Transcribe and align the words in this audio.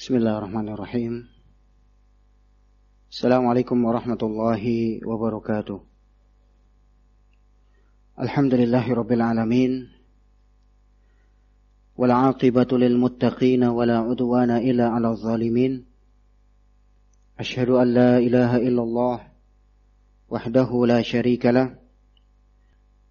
بسم 0.00 0.16
الله 0.16 0.38
الرحمن 0.38 0.68
الرحيم. 0.68 1.28
السلام 3.12 3.46
عليكم 3.46 3.84
ورحمة 3.84 4.18
الله 4.22 4.64
وبركاته. 5.04 5.80
الحمد 8.20 8.54
لله 8.54 8.94
رب 8.94 9.12
العالمين. 9.12 9.88
والعاقبة 12.00 12.70
للمتقين 12.72 13.64
ولا 13.64 13.98
عدوان 13.98 14.50
إلا 14.50 14.88
على 14.88 15.08
الظالمين. 15.08 15.84
أشهد 17.38 17.68
أن 17.68 17.94
لا 17.94 18.18
إله 18.18 18.56
إلا 18.56 18.82
الله 18.82 19.20
وحده 20.30 20.86
لا 20.86 21.02
شريك 21.02 21.46
له. 21.46 21.76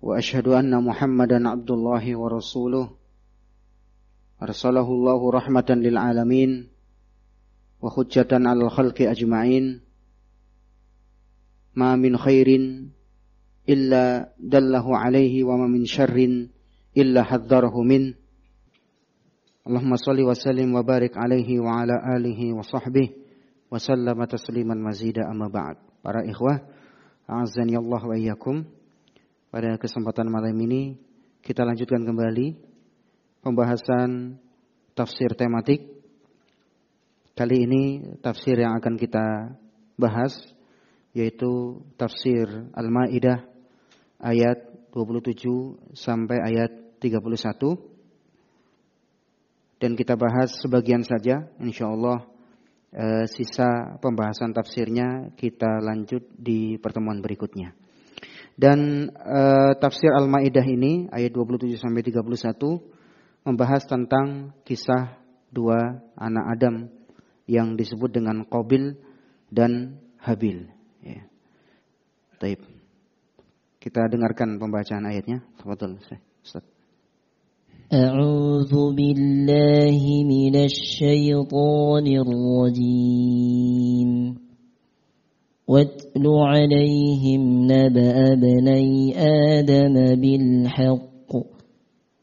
وأشهد 0.01 0.47
أن 0.47 0.83
محمدا 0.83 1.49
عبد 1.49 1.71
الله 1.71 2.15
ورسوله. 2.17 2.89
أرسله 4.41 4.87
الله 4.89 5.31
رحمة 5.31 5.69
للعالمين. 5.69 6.78
wa 7.79 7.89
hujjatan 7.91 8.47
al 8.47 8.67
khalqi 8.67 9.07
ajma'in. 9.07 9.79
Ma 11.75 11.95
min 11.95 12.15
khairin 12.19 12.91
illa 13.67 14.29
dallahu 14.35 14.91
alaihi 14.95 15.45
wa 15.47 15.55
ma 15.55 15.67
min 15.67 15.85
syarrin 15.87 16.51
illa 16.95 17.23
hadzarahu 17.23 17.85
min. 17.85 18.15
Allahumma 19.67 20.01
salli 20.01 20.25
wa 20.25 20.33
sallim 20.33 20.73
wa 20.73 20.81
barik 20.81 21.13
alaihi 21.13 21.61
wa 21.61 21.83
ala 21.85 22.01
alihi 22.01 22.57
wa 22.57 22.65
sahbihi 22.65 23.13
wa 23.69 23.77
sallama 23.77 24.25
tasliman 24.25 24.81
mazida 24.81 25.29
amma 25.29 25.47
ba'd. 25.47 25.77
Para 26.01 26.25
ikhwah 26.25 26.65
a'azani 27.29 27.77
Allah 27.77 28.01
wa 28.01 28.15
iyyakum. 28.17 28.65
Pada 29.53 29.77
kesempatan 29.77 30.29
malam 30.29 30.57
ini 30.57 30.97
kita 31.45 31.61
lanjutkan 31.65 32.01
kembali 32.05 32.57
pembahasan 33.45 34.41
tafsir 34.97 35.33
tematik 35.37 35.98
Kali 37.39 37.55
ini 37.63 38.03
tafsir 38.19 38.59
yang 38.59 38.75
akan 38.83 38.99
kita 38.99 39.55
bahas 39.95 40.35
yaitu 41.15 41.79
tafsir 41.95 42.43
Al-Maidah 42.75 43.47
ayat 44.19 44.67
27 44.91 45.95
sampai 45.95 46.35
ayat 46.35 46.99
31 46.99 47.79
dan 49.79 49.95
kita 49.95 50.19
bahas 50.19 50.51
sebagian 50.59 51.07
saja 51.07 51.47
insyaallah 51.63 52.27
e, 52.91 53.31
sisa 53.31 53.95
pembahasan 54.03 54.51
tafsirnya 54.51 55.31
kita 55.39 55.79
lanjut 55.79 56.27
di 56.35 56.75
pertemuan 56.75 57.23
berikutnya. 57.23 57.71
Dan 58.59 59.07
e, 59.15 59.41
tafsir 59.79 60.11
Al-Maidah 60.11 60.67
ini 60.67 61.07
ayat 61.07 61.31
27 61.31 61.71
sampai 61.79 62.03
31 62.03 62.19
membahas 63.47 63.87
tentang 63.87 64.51
kisah 64.67 65.15
dua 65.55 66.03
anak 66.19 66.59
Adam 66.59 66.98
yang 67.48 67.76
disebut 67.76 68.10
dengan 68.12 68.44
Qabil 68.48 68.96
dan 69.52 70.00
Habil. 70.20 70.68
Ya. 71.04 71.28
Taib. 72.40 72.60
Kita 73.78 74.08
dengarkan 74.08 74.56
pembacaan 74.56 75.04
ayatnya. 75.04 75.44
Tafadhol, 75.60 76.00
Ustaz. 76.40 76.64
أعوذ 77.92 78.72
بالله 78.96 80.02
من 80.24 80.54
الشيطان 80.56 82.06
الرجيم 82.24 84.10
واتل 85.68 86.26
عليهم 86.26 87.42
نبأ 87.72 88.34
بني 88.34 89.14
آدم 89.58 89.94
بالحق 90.20 91.07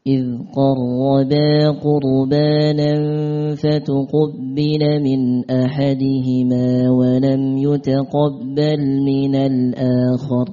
إذ 0.07 0.37
قربا 0.55 1.69
قربانا 1.69 2.93
فتقبل 3.55 5.03
من 5.03 5.51
أحدهما 5.51 6.89
ولم 6.89 7.57
يتقبل 7.57 8.79
من 9.05 9.35
الآخر. 9.35 10.47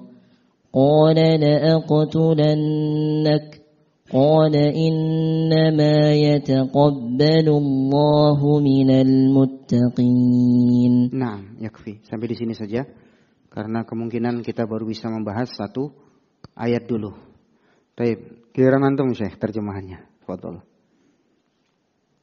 قال 0.75 1.17
لأقتلنك. 1.41 2.65
قال 4.13 4.57
إنما 4.57 6.13
يتقبل 6.15 7.49
الله 7.49 8.59
من 8.61 8.91
المتقين. 8.91 10.31
نعم 11.13 11.43
يكفي. 11.61 11.95
Sampai 12.11 12.29
di 12.29 12.35
سجا 12.35 12.55
saja. 12.55 12.85
Karena 13.55 13.87
كتاب 13.87 14.43
kita 14.43 14.67
baru 14.67 14.87
bisa 14.91 15.07
membahas 15.07 15.49
آيات 15.55 16.91
ayat 16.91 16.91
طيب 17.95 18.44
Giliran 18.55 18.87
antum 18.87 19.11
Syekh 19.11 19.35
terjemahannya. 19.43 20.23
Fadol. 20.23 20.63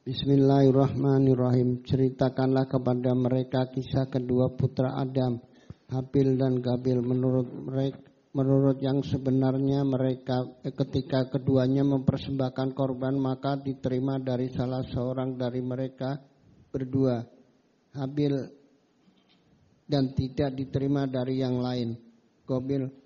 Bismillahirrahmanirrahim. 0.08 1.84
Ceritakanlah 1.84 2.72
kepada 2.72 3.12
mereka 3.12 3.68
kisah 3.68 4.08
kedua 4.08 4.48
putra 4.56 4.96
Adam, 4.96 5.36
Habil 5.92 6.40
dan 6.40 6.64
Gabil 6.64 7.04
menurut 7.04 7.52
mereka 7.52 8.00
menurut 8.32 8.80
yang 8.80 9.04
sebenarnya 9.04 9.84
mereka 9.84 10.40
eh, 10.64 10.72
ketika 10.72 11.28
keduanya 11.28 11.84
mempersembahkan 11.84 12.72
korban 12.72 13.12
maka 13.12 13.60
diterima 13.60 14.16
dari 14.16 14.48
salah 14.48 14.80
seorang 14.88 15.36
dari 15.36 15.60
mereka 15.60 16.16
berdua 16.72 17.20
Habil 17.92 18.32
dan 19.84 20.16
tidak 20.16 20.56
diterima 20.56 21.04
dari 21.04 21.44
yang 21.44 21.60
lain 21.60 21.92
Gobil 22.48 23.01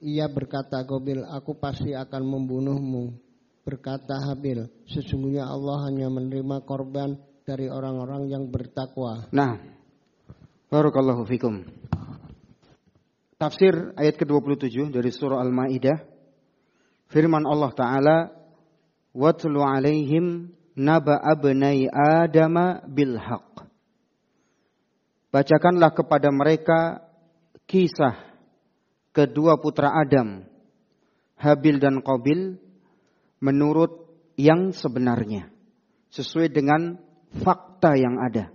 ia 0.00 0.26
berkata 0.28 0.80
Gobil, 0.84 1.22
aku 1.24 1.56
pasti 1.56 1.92
akan 1.92 2.22
membunuhmu. 2.24 3.12
Berkata 3.60 4.16
Habil, 4.24 4.66
sesungguhnya 4.88 5.44
Allah 5.44 5.86
hanya 5.88 6.08
menerima 6.08 6.64
korban 6.64 7.20
dari 7.44 7.68
orang-orang 7.68 8.32
yang 8.32 8.48
bertakwa. 8.48 9.28
Nah, 9.30 9.60
Barakallahu 10.70 11.26
fikum. 11.26 11.66
Tafsir 13.34 13.90
ayat 13.98 14.14
ke-27 14.14 14.94
dari 14.94 15.10
surah 15.10 15.42
Al-Maidah. 15.42 15.98
Firman 17.10 17.42
Allah 17.42 17.74
Ta'ala, 17.74 18.16
"Watlu 19.10 19.58
alaihim 19.66 20.54
naba 20.78 21.18
abnai 21.18 21.90
Adama 21.90 22.86
bil 22.86 23.18
haq." 23.18 23.66
Bacakanlah 25.34 25.90
kepada 25.90 26.30
mereka 26.30 27.02
kisah 27.66 28.29
kedua 29.10 29.58
putra 29.58 29.94
Adam, 29.94 30.44
Habil 31.38 31.80
dan 31.80 32.04
Qabil, 32.04 32.58
menurut 33.40 34.06
yang 34.36 34.70
sebenarnya, 34.72 35.48
sesuai 36.12 36.52
dengan 36.52 37.00
fakta 37.40 37.96
yang 37.96 38.20
ada. 38.20 38.52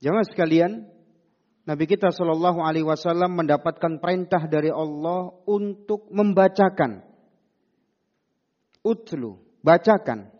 Jangan 0.00 0.24
sekalian, 0.28 0.72
Nabi 1.66 1.84
kita 1.90 2.14
Shallallahu 2.14 2.62
Alaihi 2.62 2.86
Wasallam 2.86 3.42
mendapatkan 3.42 3.98
perintah 3.98 4.44
dari 4.46 4.70
Allah 4.70 5.34
untuk 5.48 6.06
membacakan, 6.14 7.02
utlu, 8.86 9.42
bacakan. 9.66 10.30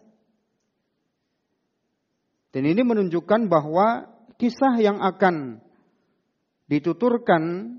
Dan 2.55 2.62
ini 2.62 2.81
menunjukkan 2.87 3.51
bahwa 3.51 4.06
kisah 4.39 4.79
yang 4.81 5.03
akan 5.03 5.66
dituturkan 6.66 7.75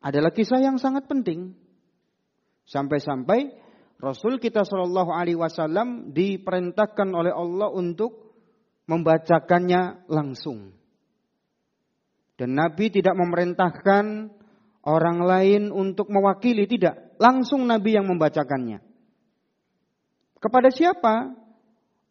adalah 0.00 0.32
kisah 0.32 0.60
yang 0.60 0.80
sangat 0.80 1.04
penting. 1.06 1.52
Sampai-sampai 2.64 3.52
Rasul 4.00 4.40
kita 4.40 4.64
Shallallahu 4.64 5.12
Alaihi 5.12 5.36
Wasallam 5.36 6.16
diperintahkan 6.16 7.08
oleh 7.12 7.32
Allah 7.36 7.68
untuk 7.68 8.32
membacakannya 8.88 10.08
langsung. 10.08 10.72
Dan 12.40 12.56
Nabi 12.56 12.88
tidak 12.88 13.12
memerintahkan 13.20 14.32
orang 14.88 15.18
lain 15.20 15.62
untuk 15.68 16.08
mewakili, 16.08 16.64
tidak. 16.64 17.12
Langsung 17.20 17.68
Nabi 17.68 18.00
yang 18.00 18.08
membacakannya. 18.08 18.80
Kepada 20.40 20.72
siapa? 20.72 21.36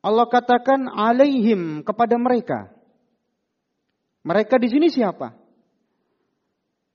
Allah 0.05 0.27
katakan 0.29 0.85
alaihim 0.85 1.81
kepada 1.81 2.13
mereka. 2.21 2.69
Mereka 4.21 4.62
di 4.62 4.69
sini 4.69 4.94
siapa? 4.94 5.38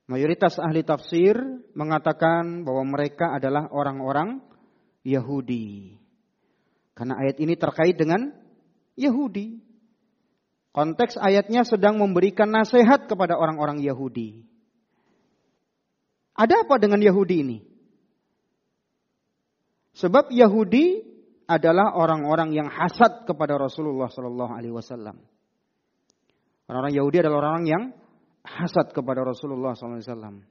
Mayoritas 0.04 0.60
ahli 0.60 0.84
tafsir 0.84 1.32
mengatakan 1.72 2.60
bahwa 2.68 2.84
mereka 2.84 3.32
adalah 3.32 3.72
orang-orang 3.72 4.44
Yahudi. 5.00 5.96
Karena 6.92 7.16
ayat 7.16 7.40
ini 7.40 7.56
terkait 7.56 7.96
dengan 7.96 8.32
Yahudi. 9.00 9.64
Konteks 10.74 11.16
ayatnya 11.16 11.64
sedang 11.64 11.96
memberikan 11.96 12.50
nasihat 12.50 13.06
kepada 13.08 13.38
orang-orang 13.38 13.80
Yahudi. 13.80 14.44
Ada 16.34 16.66
apa 16.66 16.76
dengan 16.82 16.98
Yahudi 16.98 17.36
ini? 17.46 17.58
Sebab 19.94 20.34
Yahudi 20.34 21.06
adalah 21.46 21.94
orang-orang 21.94 22.50
yang 22.50 22.66
hasad 22.66 23.24
kepada 23.24 23.54
Rasulullah 23.54 24.10
Shallallahu 24.10 24.52
Alaihi 24.52 24.74
Wasallam. 24.74 25.22
Orang-orang 26.66 26.94
Yahudi 26.98 27.16
adalah 27.22 27.38
orang 27.54 27.64
yang 27.70 27.82
hasad 28.44 28.92
kepada 28.92 29.24
Rasulullah 29.24 29.72
SAW. 29.72 30.44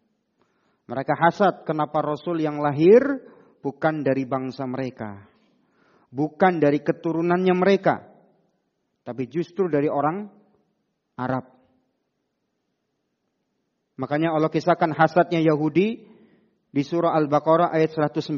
Mereka 0.83 1.13
hasad 1.15 1.63
kenapa 1.63 2.03
Rasul 2.03 2.43
yang 2.43 2.59
lahir 2.59 2.99
bukan 3.63 4.03
dari 4.03 4.27
bangsa 4.27 4.67
mereka. 4.67 5.31
bukan 6.13 6.61
dari 6.61 6.77
keturunannya 6.85 7.57
mereka, 7.57 8.05
tapi 9.01 9.25
justru 9.25 9.65
dari 9.65 9.89
orang 9.89 10.29
Arab. 11.17 11.49
Makanya 13.97 14.37
Allah 14.37 14.53
kisahkan 14.53 14.93
hasadnya 14.93 15.41
Yahudi 15.41 16.05
di 16.69 16.81
surah 16.85 17.17
Al-Baqarah 17.17 17.73
ayat 17.73 17.97
109. 17.97 18.29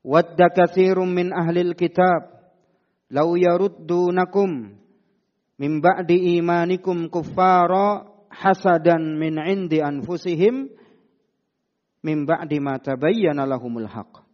Wadda 0.00 0.48
katsirum 0.48 1.12
min 1.12 1.28
ahlil 1.28 1.76
kitab 1.76 2.40
law 3.12 3.36
yaruddunakum 3.36 4.79
min 5.60 5.84
ba'di 5.84 6.40
imanikum 6.40 7.12
kuffara 7.12 8.08
hasadan 8.32 9.20
min 9.20 9.36
indi 9.44 9.84
anfusihim 9.84 10.72
min 12.00 12.24
ba'di 12.24 12.56
ma 12.64 12.80
tabayyana 12.80 13.44
lahumul 13.44 13.84
haq. 13.84 14.24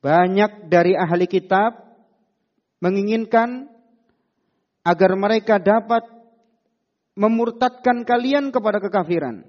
Banyak 0.00 0.72
dari 0.72 0.96
ahli 0.96 1.28
kitab 1.28 1.76
menginginkan 2.80 3.68
agar 4.84 5.12
mereka 5.16 5.60
dapat 5.60 6.08
memurtadkan 7.16 8.04
kalian 8.04 8.48
kepada 8.48 8.80
kekafiran 8.80 9.44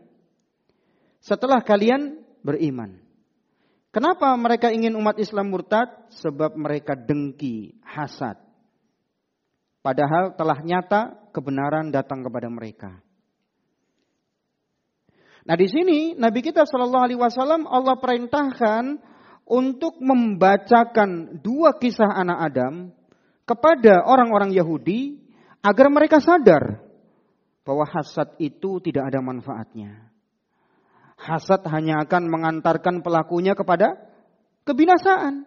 setelah 1.24 1.63
kalian 1.63 2.19
beriman. 2.44 3.01
Kenapa 3.95 4.28
mereka 4.36 4.75
ingin 4.75 4.94
umat 5.00 5.16
Islam 5.24 5.56
murtad? 5.56 5.88
Sebab 6.19 6.60
mereka 6.60 7.00
dengki, 7.00 7.80
hasad. 7.80 8.44
Padahal 9.86 10.34
telah 10.34 10.66
nyata 10.66 11.30
kebenaran 11.30 11.94
datang 11.94 12.26
kepada 12.26 12.50
mereka. 12.50 13.06
Nah 15.46 15.54
di 15.54 15.70
sini 15.70 16.18
Nabi 16.18 16.42
kita 16.42 16.66
Shallallahu 16.66 17.06
Alaihi 17.06 17.22
Wasallam 17.22 17.70
Allah 17.70 18.02
perintahkan 18.02 18.98
untuk 19.46 20.02
membacakan 20.02 21.38
dua 21.38 21.78
kisah 21.78 22.18
anak 22.18 22.50
Adam 22.50 22.74
kepada 23.46 24.02
orang-orang 24.10 24.58
Yahudi 24.58 25.22
agar 25.62 25.94
mereka 25.94 26.18
sadar 26.18 26.81
bahwa 27.62 27.86
hasad 27.86 28.34
itu 28.42 28.81
tidak 28.81 29.14
ada 29.14 29.22
manfaatnya. 29.22 30.10
Hasad 31.14 31.62
hanya 31.70 32.02
akan 32.10 32.26
mengantarkan 32.26 33.06
pelakunya 33.06 33.54
kepada 33.54 34.02
kebinasaan. 34.66 35.46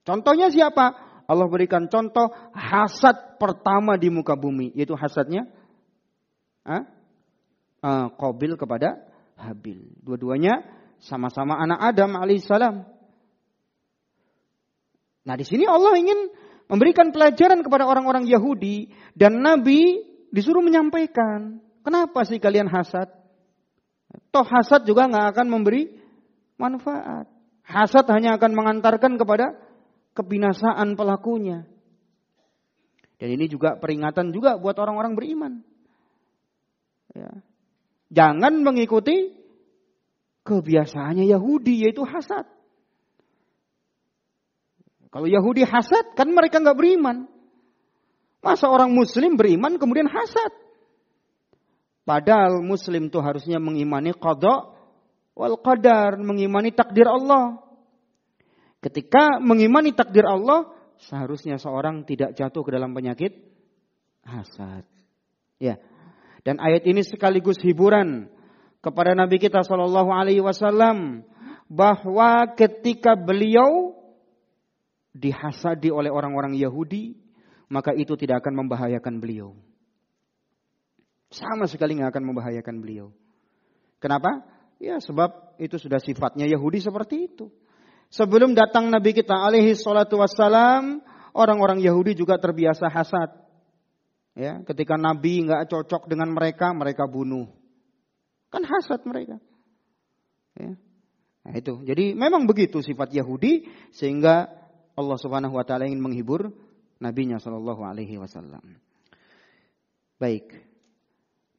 Contohnya 0.00 0.48
siapa? 0.48 1.05
Allah 1.26 1.46
berikan 1.50 1.90
contoh 1.90 2.30
hasad 2.54 3.38
pertama 3.42 3.98
di 3.98 4.08
muka 4.14 4.38
bumi, 4.38 4.70
yaitu 4.78 4.94
hasadnya 4.94 5.50
ah, 6.62 6.86
uh, 7.82 8.06
Qabil 8.14 8.54
kepada 8.54 9.02
Habil. 9.34 9.90
Dua-duanya 10.00 10.62
sama-sama 11.02 11.58
anak 11.58 11.82
Adam 11.82 12.14
alaihissalam. 12.16 12.86
Nah 15.26 15.34
di 15.34 15.44
sini 15.44 15.66
Allah 15.66 15.98
ingin 15.98 16.30
memberikan 16.70 17.10
pelajaran 17.10 17.66
kepada 17.66 17.84
orang-orang 17.90 18.30
Yahudi 18.30 18.94
dan 19.18 19.42
Nabi 19.42 20.02
disuruh 20.30 20.62
menyampaikan, 20.62 21.58
kenapa 21.82 22.22
sih 22.22 22.38
kalian 22.38 22.70
hasad? 22.70 23.10
Toh 24.30 24.46
hasad 24.46 24.86
juga 24.86 25.10
nggak 25.10 25.26
akan 25.34 25.46
memberi 25.50 25.90
manfaat. 26.54 27.26
Hasad 27.66 28.06
hanya 28.14 28.38
akan 28.38 28.54
mengantarkan 28.54 29.18
kepada 29.18 29.65
kebinasaan 30.16 30.96
pelakunya. 30.96 31.68
Dan 33.20 33.28
ini 33.36 33.48
juga 33.48 33.76
peringatan 33.76 34.32
juga 34.32 34.56
buat 34.56 34.76
orang-orang 34.80 35.12
beriman. 35.12 35.52
Ya. 37.12 37.32
Jangan 38.12 38.64
mengikuti 38.64 39.36
kebiasaannya 40.44 41.28
Yahudi 41.28 41.84
yaitu 41.84 42.04
hasad. 42.04 42.48
Kalau 45.12 45.28
Yahudi 45.28 45.64
hasad 45.64 46.12
kan 46.16 46.28
mereka 46.32 46.60
nggak 46.60 46.76
beriman. 46.76 47.28
Masa 48.44 48.68
orang 48.68 48.92
Muslim 48.92 49.36
beriman 49.36 49.80
kemudian 49.80 50.08
hasad? 50.08 50.52
Padahal 52.06 52.62
muslim 52.62 53.10
itu 53.10 53.18
harusnya 53.18 53.58
mengimani 53.58 54.14
qada 54.14 54.70
wal 55.34 55.58
qadar, 55.58 56.14
mengimani 56.22 56.70
takdir 56.70 57.10
Allah. 57.10 57.65
Ketika 58.86 59.42
mengimani 59.42 59.90
takdir 59.90 60.22
Allah, 60.22 60.70
seharusnya 61.10 61.58
seorang 61.58 62.06
tidak 62.06 62.38
jatuh 62.38 62.62
ke 62.62 62.70
dalam 62.70 62.94
penyakit 62.94 63.34
hasad. 64.22 64.86
Ya. 65.58 65.82
Dan 66.46 66.62
ayat 66.62 66.86
ini 66.86 67.02
sekaligus 67.02 67.58
hiburan 67.66 68.30
kepada 68.78 69.18
Nabi 69.18 69.42
kita 69.42 69.66
Shallallahu 69.66 70.14
Alaihi 70.14 70.38
Wasallam 70.38 71.26
bahwa 71.66 72.54
ketika 72.54 73.18
beliau 73.18 73.98
dihasadi 75.10 75.90
oleh 75.90 76.14
orang-orang 76.14 76.54
Yahudi, 76.54 77.18
maka 77.66 77.90
itu 77.90 78.14
tidak 78.14 78.46
akan 78.46 78.62
membahayakan 78.62 79.18
beliau. 79.18 79.58
Sama 81.34 81.66
sekali 81.66 81.98
nggak 81.98 82.14
akan 82.14 82.24
membahayakan 82.30 82.78
beliau. 82.78 83.10
Kenapa? 83.98 84.46
Ya 84.78 85.02
sebab 85.02 85.58
itu 85.58 85.74
sudah 85.74 85.98
sifatnya 85.98 86.46
Yahudi 86.46 86.78
seperti 86.78 87.26
itu. 87.26 87.50
Sebelum 88.10 88.54
datang 88.54 88.88
Nabi 88.88 89.12
kita 89.12 89.34
alaihi 89.34 89.74
salatu 89.74 90.22
wassalam, 90.22 91.02
orang-orang 91.34 91.82
Yahudi 91.82 92.14
juga 92.14 92.38
terbiasa 92.38 92.86
hasad. 92.88 93.30
Ya, 94.36 94.60
ketika 94.68 95.00
Nabi 95.00 95.48
nggak 95.48 95.68
cocok 95.72 96.08
dengan 96.08 96.30
mereka, 96.32 96.70
mereka 96.76 97.08
bunuh. 97.08 97.48
Kan 98.52 98.62
hasad 98.62 99.02
mereka. 99.08 99.40
Ya. 100.56 100.76
Nah 101.46 101.54
itu. 101.54 101.82
Jadi 101.86 102.16
memang 102.16 102.48
begitu 102.48 102.82
sifat 102.82 103.14
Yahudi 103.14 103.68
sehingga 103.94 104.50
Allah 104.96 105.18
Subhanahu 105.20 105.54
wa 105.54 105.64
taala 105.64 105.86
ingin 105.86 106.02
menghibur 106.02 106.50
nabinya 106.98 107.38
sallallahu 107.38 107.84
alaihi 107.84 108.18
wasallam. 108.18 108.80
Baik. 110.16 110.48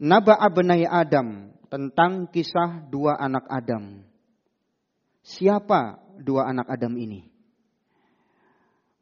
Naba 0.01 0.37
abnai 0.37 0.85
Adam 0.85 1.53
tentang 1.69 2.29
kisah 2.29 2.85
dua 2.89 3.17
anak 3.17 3.45
Adam. 3.49 4.01
Siapa 5.27 5.99
dua 6.23 6.47
anak 6.47 6.71
Adam 6.71 6.95
ini? 6.95 7.27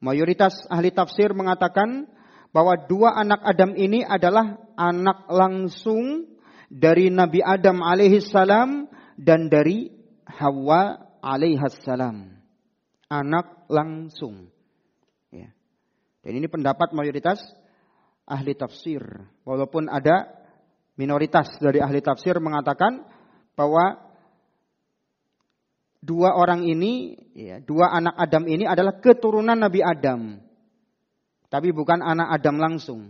Mayoritas 0.02 0.58
ahli 0.74 0.90
tafsir 0.90 1.38
mengatakan 1.38 2.10
bahwa 2.50 2.82
dua 2.90 3.14
anak 3.14 3.46
Adam 3.46 3.78
ini 3.78 4.02
adalah 4.02 4.58
anak 4.74 5.30
langsung 5.30 6.26
dari 6.66 7.14
Nabi 7.14 7.46
Adam 7.46 7.86
alaihissalam 7.86 8.90
dan 9.22 9.54
dari 9.54 9.94
Hawa 10.26 10.98
alaihissalam. 11.22 12.34
Anak 13.06 13.70
langsung. 13.70 14.50
Ya. 15.30 15.54
Dan 16.26 16.42
ini 16.42 16.50
pendapat 16.50 16.90
mayoritas 16.98 17.38
ahli 18.26 18.58
tafsir. 18.58 19.06
Walaupun 19.46 19.94
ada 19.94 20.26
minoritas 20.98 21.54
dari 21.62 21.86
ahli 21.86 22.02
tafsir 22.02 22.42
mengatakan 22.42 23.06
bahwa 23.54 24.15
dua 26.06 26.38
orang 26.38 26.62
ini, 26.62 27.18
ya, 27.34 27.58
dua 27.58 27.90
anak 27.90 28.14
Adam 28.14 28.46
ini 28.46 28.70
adalah 28.70 29.02
keturunan 29.02 29.58
Nabi 29.58 29.82
Adam. 29.82 30.38
Tapi 31.50 31.74
bukan 31.74 32.06
anak 32.06 32.30
Adam 32.38 32.56
langsung. 32.62 33.02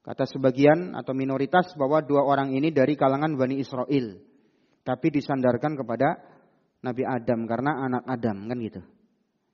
Kata 0.00 0.24
sebagian 0.24 0.94
atau 0.96 1.12
minoritas 1.12 1.74
bahwa 1.74 2.00
dua 2.00 2.24
orang 2.24 2.54
ini 2.54 2.70
dari 2.70 2.94
kalangan 2.94 3.34
Bani 3.34 3.58
Israel. 3.58 4.16
Tapi 4.80 5.06
disandarkan 5.12 5.76
kepada 5.76 6.16
Nabi 6.80 7.04
Adam 7.04 7.44
karena 7.44 7.84
anak 7.84 8.04
Adam 8.08 8.48
kan 8.48 8.58
gitu. 8.62 8.80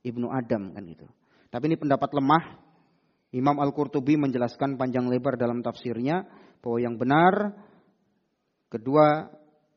Ibnu 0.06 0.30
Adam 0.30 0.70
kan 0.70 0.84
gitu. 0.86 1.06
Tapi 1.50 1.64
ini 1.72 1.76
pendapat 1.80 2.14
lemah. 2.14 2.62
Imam 3.34 3.58
Al-Qurtubi 3.58 4.14
menjelaskan 4.14 4.78
panjang 4.78 5.10
lebar 5.10 5.34
dalam 5.34 5.60
tafsirnya 5.60 6.24
bahwa 6.62 6.78
yang 6.78 6.94
benar 6.94 7.58
kedua 8.70 9.28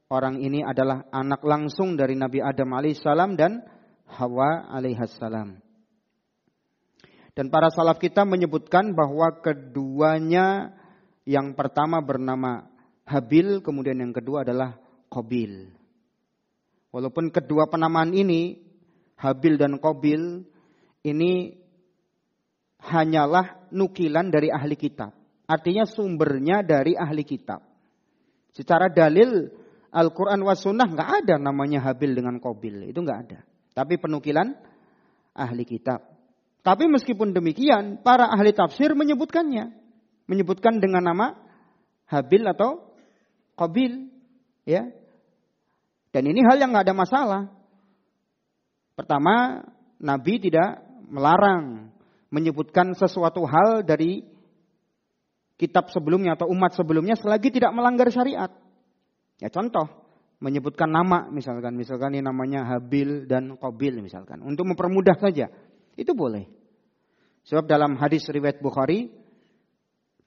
orang 0.09 0.41
ini 0.41 0.65
adalah 0.65 1.05
anak 1.13 1.45
langsung 1.45 1.93
dari 1.93 2.17
Nabi 2.17 2.41
Adam 2.41 2.73
alaihissalam 2.73 3.37
dan 3.37 3.61
Hawa 4.09 4.73
alaihissalam. 4.73 5.61
Dan 7.37 7.45
para 7.53 7.69
salaf 7.69 8.01
kita 8.01 8.25
menyebutkan 8.25 8.97
bahwa 8.97 9.31
keduanya 9.39 10.75
yang 11.23 11.53
pertama 11.53 12.01
bernama 12.01 12.67
Habil, 13.05 13.61
kemudian 13.61 14.01
yang 14.01 14.11
kedua 14.11 14.41
adalah 14.41 14.75
Qabil. 15.07 15.71
Walaupun 16.89 17.29
kedua 17.29 17.69
penamaan 17.69 18.11
ini, 18.17 18.57
Habil 19.13 19.61
dan 19.61 19.77
Qabil, 19.77 20.41
ini 21.05 21.53
hanyalah 22.81 23.69
nukilan 23.69 24.33
dari 24.33 24.49
ahli 24.49 24.73
kitab. 24.73 25.13
Artinya 25.45 25.85
sumbernya 25.85 26.65
dari 26.65 26.97
ahli 26.97 27.23
kitab. 27.25 27.61
Secara 28.53 28.89
dalil 28.89 29.49
Al-Quran 29.89 30.46
was 30.46 30.62
sunnah 30.62 30.86
nggak 30.86 31.25
ada 31.25 31.36
namanya 31.41 31.81
Habil 31.81 32.13
dengan 32.13 32.38
Kobil. 32.38 32.89
Itu 32.89 33.01
nggak 33.01 33.19
ada. 33.25 33.39
Tapi 33.74 33.98
penukilan 33.98 34.53
ahli 35.34 35.63
kitab. 35.65 36.05
Tapi 36.62 36.86
meskipun 36.86 37.34
demikian, 37.34 38.03
para 38.05 38.29
ahli 38.29 38.53
tafsir 38.53 38.93
menyebutkannya. 38.93 39.74
Menyebutkan 40.29 40.77
dengan 40.77 41.01
nama 41.01 41.34
Habil 42.05 42.46
atau 42.46 42.93
Kobil. 43.58 44.13
Ya. 44.67 44.93
Dan 46.13 46.24
ini 46.29 46.46
hal 46.46 46.62
yang 46.62 46.69
nggak 46.69 46.86
ada 46.89 46.98
masalah. 46.98 47.41
Pertama, 48.93 49.65
Nabi 49.98 50.38
tidak 50.38 50.86
melarang 51.10 51.89
menyebutkan 52.29 52.93
sesuatu 52.93 53.41
hal 53.50 53.81
dari 53.81 54.22
kitab 55.58 55.89
sebelumnya 55.89 56.38
atau 56.38 56.48
umat 56.53 56.77
sebelumnya 56.77 57.17
selagi 57.17 57.50
tidak 57.50 57.74
melanggar 57.74 58.08
syariat. 58.13 58.53
Ya 59.39 59.48
contoh, 59.48 59.88
menyebutkan 60.43 60.91
nama 60.91 61.27
misalkan, 61.31 61.75
misalkan 61.75 62.15
ini 62.15 62.24
namanya 62.24 62.67
Habil 62.67 63.27
dan 63.27 63.55
Qabil 63.55 64.03
misalkan, 64.03 64.43
untuk 64.43 64.67
mempermudah 64.67 65.15
saja. 65.15 65.48
Itu 65.96 66.15
boleh. 66.15 66.48
Sebab 67.48 67.67
dalam 67.67 67.96
hadis 67.96 68.27
riwayat 68.27 68.60
Bukhari, 68.60 69.12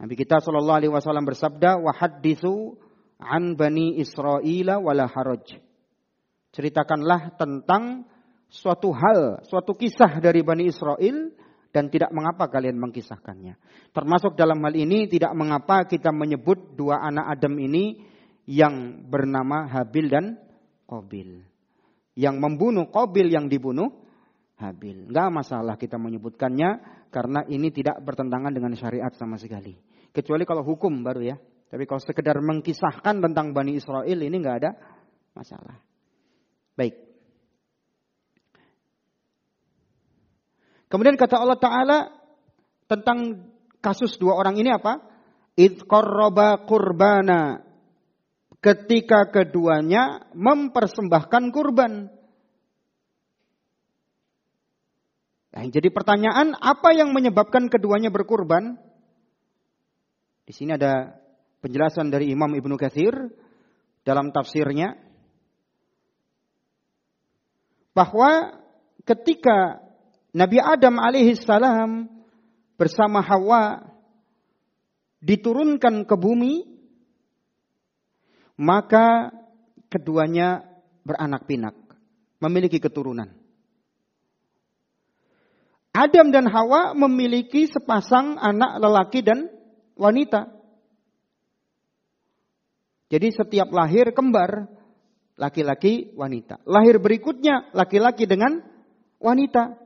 Nabi 0.00 0.14
kita 0.16 0.40
Shallallahu 0.40 0.78
Alaihi 0.83 0.92
Wasallam 0.92 1.28
bersabda, 1.28 1.78
wahadithu 1.78 2.81
an 3.23 3.54
bani 3.54 4.00
Israel 4.02 4.83
wala 4.83 5.07
haraj. 5.07 5.61
Ceritakanlah 6.52 7.38
tentang 7.40 8.04
suatu 8.52 8.92
hal, 8.92 9.40
suatu 9.49 9.73
kisah 9.73 10.21
dari 10.21 10.45
Bani 10.45 10.69
Israel 10.69 11.33
dan 11.73 11.88
tidak 11.88 12.12
mengapa 12.12 12.52
kalian 12.52 12.76
mengkisahkannya. 12.76 13.57
Termasuk 13.97 14.37
dalam 14.37 14.61
hal 14.61 14.76
ini 14.76 15.09
tidak 15.09 15.33
mengapa 15.33 15.88
kita 15.88 16.12
menyebut 16.12 16.76
dua 16.76 17.00
anak 17.00 17.40
Adam 17.40 17.57
ini 17.57 18.12
yang 18.46 19.06
bernama 19.06 19.70
Habil 19.70 20.06
dan 20.11 20.38
Qabil. 20.87 21.42
Yang 22.18 22.37
membunuh 22.37 22.90
Qabil 22.90 23.32
yang 23.32 23.46
dibunuh 23.46 23.88
Habil. 24.58 25.11
Enggak 25.11 25.28
masalah 25.30 25.75
kita 25.78 25.99
menyebutkannya 25.99 26.70
karena 27.12 27.44
ini 27.49 27.68
tidak 27.70 28.00
bertentangan 28.02 28.54
dengan 28.54 28.72
syariat 28.75 29.12
sama 29.14 29.37
sekali. 29.38 29.76
Kecuali 30.12 30.44
kalau 30.44 30.62
hukum 30.66 31.02
baru 31.04 31.22
ya. 31.34 31.37
Tapi 31.72 31.88
kalau 31.88 32.04
sekedar 32.04 32.37
mengkisahkan 32.37 33.25
tentang 33.25 33.56
Bani 33.56 33.80
Israel 33.80 34.18
ini 34.20 34.37
enggak 34.37 34.56
ada 34.61 34.70
masalah. 35.32 35.80
Baik. 36.76 36.94
Kemudian 40.92 41.16
kata 41.16 41.40
Allah 41.40 41.56
Ta'ala 41.56 41.99
tentang 42.84 43.49
kasus 43.80 44.20
dua 44.20 44.37
orang 44.37 44.61
ini 44.61 44.68
apa? 44.68 45.00
Idh 45.56 45.88
qarraba 45.88 46.68
kurbana. 46.68 47.72
Ketika 48.62 49.26
keduanya 49.35 50.31
mempersembahkan 50.38 51.50
kurban. 51.50 52.07
Nah, 55.52 55.66
jadi 55.66 55.90
pertanyaan, 55.90 56.54
apa 56.57 56.95
yang 56.95 57.11
menyebabkan 57.11 57.66
keduanya 57.66 58.09
berkurban? 58.09 58.78
Di 60.47 60.54
sini 60.54 60.78
ada 60.78 61.19
penjelasan 61.59 62.09
dari 62.09 62.31
Imam 62.31 62.50
Ibnu 62.54 62.78
Katsir 62.78 63.14
dalam 64.07 64.35
tafsirnya 64.35 64.99
bahwa 67.92 68.57
ketika 69.04 69.83
Nabi 70.33 70.59
Adam 70.59 70.97
alaihi 70.97 71.37
salam 71.37 72.09
bersama 72.81 73.21
Hawa 73.21 73.85
diturunkan 75.21 76.09
ke 76.09 76.16
bumi, 76.16 76.72
maka 78.62 79.35
keduanya 79.90 80.62
beranak 81.02 81.50
pinak, 81.50 81.75
memiliki 82.38 82.78
keturunan. 82.78 83.35
Adam 85.90 86.31
dan 86.31 86.47
Hawa 86.49 86.95
memiliki 86.95 87.66
sepasang 87.69 88.38
anak 88.38 88.78
lelaki 88.81 89.21
dan 89.21 89.50
wanita. 89.99 90.49
Jadi 93.12 93.28
setiap 93.28 93.69
lahir 93.69 94.14
kembar, 94.16 94.73
laki-laki, 95.37 96.16
wanita. 96.16 96.64
Lahir 96.64 96.97
berikutnya, 96.97 97.69
laki-laki 97.76 98.25
dengan 98.25 98.64
wanita. 99.21 99.76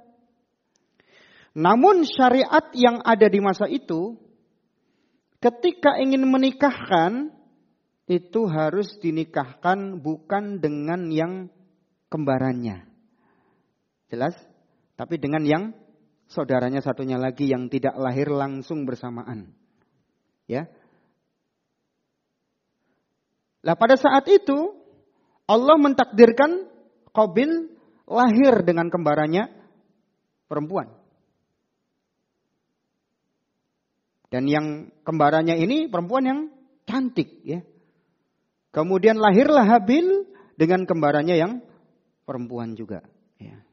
Namun 1.58 2.06
syariat 2.06 2.70
yang 2.76 3.02
ada 3.02 3.26
di 3.26 3.42
masa 3.42 3.66
itu, 3.66 4.14
ketika 5.42 5.98
ingin 5.98 6.22
menikahkan, 6.22 7.35
itu 8.06 8.46
harus 8.46 8.94
dinikahkan 9.02 9.98
bukan 9.98 10.62
dengan 10.62 11.10
yang 11.10 11.50
kembarannya. 12.06 12.86
Jelas? 14.06 14.34
Tapi 14.94 15.18
dengan 15.18 15.42
yang 15.42 15.74
saudaranya 16.30 16.78
satunya 16.82 17.18
lagi 17.18 17.50
yang 17.50 17.66
tidak 17.66 17.98
lahir 17.98 18.30
langsung 18.30 18.86
bersamaan. 18.86 19.50
Ya. 20.46 20.70
Lah 23.66 23.74
pada 23.74 23.98
saat 23.98 24.30
itu 24.30 24.78
Allah 25.50 25.76
mentakdirkan 25.78 26.70
Qabil 27.10 27.50
lahir 28.06 28.62
dengan 28.62 28.86
kembarannya 28.86 29.50
perempuan. 30.46 30.94
Dan 34.30 34.46
yang 34.46 34.90
kembarannya 35.02 35.58
ini 35.58 35.90
perempuan 35.90 36.24
yang 36.26 36.40
cantik 36.86 37.42
ya. 37.42 37.62
Kemudian 38.76 39.16
lahirlah 39.16 39.64
Habil 39.64 40.28
dengan 40.60 40.84
kembarannya 40.84 41.32
yang 41.40 41.64
perempuan 42.28 42.76
juga. 42.76 43.00
Ya. 43.40 43.64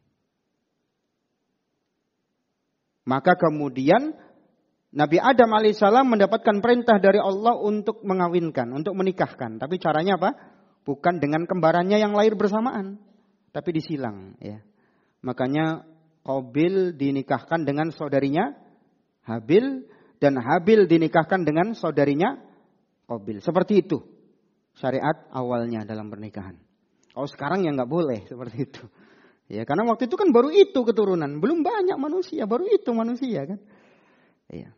Maka 3.04 3.36
kemudian 3.36 4.16
Nabi 4.96 5.20
Adam 5.20 5.52
alaihissalam 5.52 6.08
mendapatkan 6.08 6.64
perintah 6.64 7.04
dari 7.04 7.20
Allah 7.20 7.60
untuk 7.60 8.00
mengawinkan, 8.00 8.72
untuk 8.72 8.96
menikahkan. 8.96 9.60
Tapi 9.60 9.76
caranya 9.76 10.16
apa? 10.16 10.40
Bukan 10.88 11.20
dengan 11.20 11.44
kembarannya 11.52 12.00
yang 12.00 12.16
lahir 12.16 12.40
bersamaan, 12.40 12.96
tapi 13.52 13.76
disilang. 13.76 14.40
Ya. 14.40 14.64
Makanya 15.20 15.84
Qabil 16.24 16.96
dinikahkan 16.96 17.68
dengan 17.68 17.92
saudarinya 17.92 18.56
Habil 19.28 19.84
dan 20.24 20.40
Habil 20.40 20.88
dinikahkan 20.88 21.44
dengan 21.44 21.76
saudarinya 21.76 22.40
Qabil. 23.12 23.44
Seperti 23.44 23.84
itu 23.84 24.13
syariat 24.78 25.28
awalnya 25.30 25.86
dalam 25.86 26.10
pernikahan. 26.10 26.58
Oh 27.14 27.30
sekarang 27.30 27.66
ya 27.66 27.72
nggak 27.74 27.90
boleh 27.90 28.26
seperti 28.32 28.70
itu. 28.70 28.84
Ya 29.52 29.68
karena 29.68 29.86
waktu 29.86 30.08
itu 30.08 30.16
kan 30.16 30.32
baru 30.32 30.50
itu 30.50 30.80
keturunan, 30.82 31.38
belum 31.38 31.62
banyak 31.62 31.98
manusia, 32.00 32.48
baru 32.48 32.66
itu 32.66 32.90
manusia 32.96 33.46
kan. 33.46 33.60
Iya. 34.50 34.70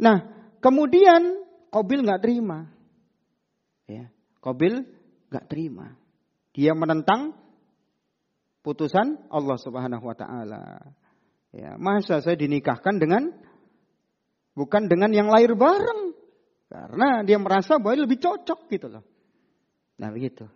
Nah 0.00 0.16
kemudian 0.62 1.42
Qabil 1.72 2.04
nggak 2.04 2.20
terima. 2.20 2.68
Ya, 3.88 4.12
Qabil 4.44 4.84
nggak 5.32 5.48
terima. 5.48 5.96
Dia 6.52 6.76
menentang 6.76 7.32
putusan 8.60 9.16
Allah 9.32 9.56
Subhanahu 9.56 10.04
Wa 10.04 10.16
Taala. 10.16 10.64
Ya, 11.52 11.80
masa 11.80 12.20
saya 12.20 12.36
dinikahkan 12.36 13.00
dengan 13.00 13.32
Bukan 14.52 14.84
dengan 14.88 15.08
yang 15.16 15.32
lahir 15.32 15.56
bareng. 15.56 16.01
Karena 16.72 17.20
dia 17.20 17.36
merasa 17.36 17.76
bahwa 17.76 18.08
lebih 18.08 18.16
cocok 18.16 18.60
gitu 18.72 18.88
loh. 18.88 19.04
Nah 20.00 20.08
begitu. 20.08 20.48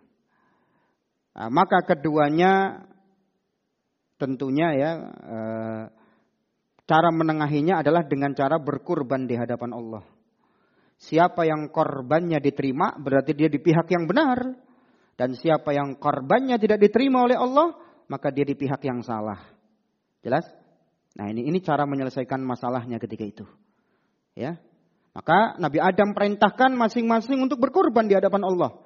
Nah, 1.37 1.53
maka 1.53 1.85
keduanya 1.85 2.81
tentunya 4.17 4.73
ya 4.73 4.91
e, 5.13 5.39
cara 6.89 7.13
menengahinya 7.13 7.85
adalah 7.85 8.01
dengan 8.09 8.33
cara 8.33 8.57
berkurban 8.57 9.29
di 9.29 9.37
hadapan 9.37 9.77
Allah. 9.77 10.01
Siapa 10.97 11.45
yang 11.45 11.69
korbannya 11.69 12.41
diterima 12.41 12.97
berarti 12.97 13.37
dia 13.37 13.53
di 13.53 13.61
pihak 13.61 13.85
yang 13.93 14.09
benar. 14.09 14.41
Dan 15.17 15.37
siapa 15.37 15.69
yang 15.73 16.01
korbannya 16.01 16.57
tidak 16.57 16.81
diterima 16.81 17.25
oleh 17.29 17.37
Allah 17.37 17.77
maka 18.09 18.33
dia 18.33 18.45
di 18.45 18.57
pihak 18.57 18.81
yang 18.81 19.05
salah. 19.05 19.37
Jelas? 20.25 20.49
Nah 21.13 21.29
ini 21.29 21.45
ini 21.45 21.61
cara 21.61 21.85
menyelesaikan 21.85 22.41
masalahnya 22.41 22.97
ketika 22.97 23.25
itu. 23.25 23.45
Ya. 24.33 24.57
Maka 25.17 25.57
Nabi 25.57 25.81
Adam 25.81 26.13
perintahkan 26.13 26.77
masing-masing 26.77 27.41
untuk 27.41 27.57
berkorban 27.57 28.05
di 28.05 28.13
hadapan 28.13 28.45
Allah. 28.45 28.77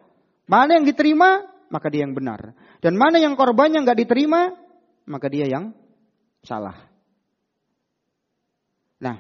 Mana 0.48 0.80
yang 0.80 0.88
diterima, 0.88 1.44
maka 1.68 1.92
dia 1.92 2.08
yang 2.08 2.16
benar. 2.16 2.56
Dan 2.80 2.96
mana 2.96 3.20
yang 3.20 3.36
korbannya 3.36 3.84
nggak 3.84 4.00
diterima, 4.08 4.56
maka 5.12 5.28
dia 5.28 5.44
yang 5.52 5.76
salah. 6.40 6.88
Nah, 9.04 9.20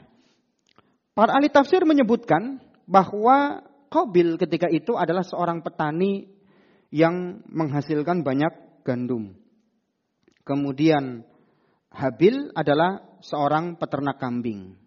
para 1.12 1.36
ahli 1.36 1.52
tafsir 1.52 1.84
menyebutkan 1.84 2.64
bahwa 2.88 3.68
Qabil 3.92 4.40
ketika 4.40 4.72
itu 4.72 4.96
adalah 4.96 5.28
seorang 5.28 5.60
petani 5.68 6.32
yang 6.96 7.44
menghasilkan 7.52 8.24
banyak 8.24 8.84
gandum. 8.88 9.36
Kemudian 10.48 11.28
Habil 11.92 12.56
adalah 12.56 13.04
seorang 13.20 13.76
peternak 13.76 14.16
kambing. 14.16 14.81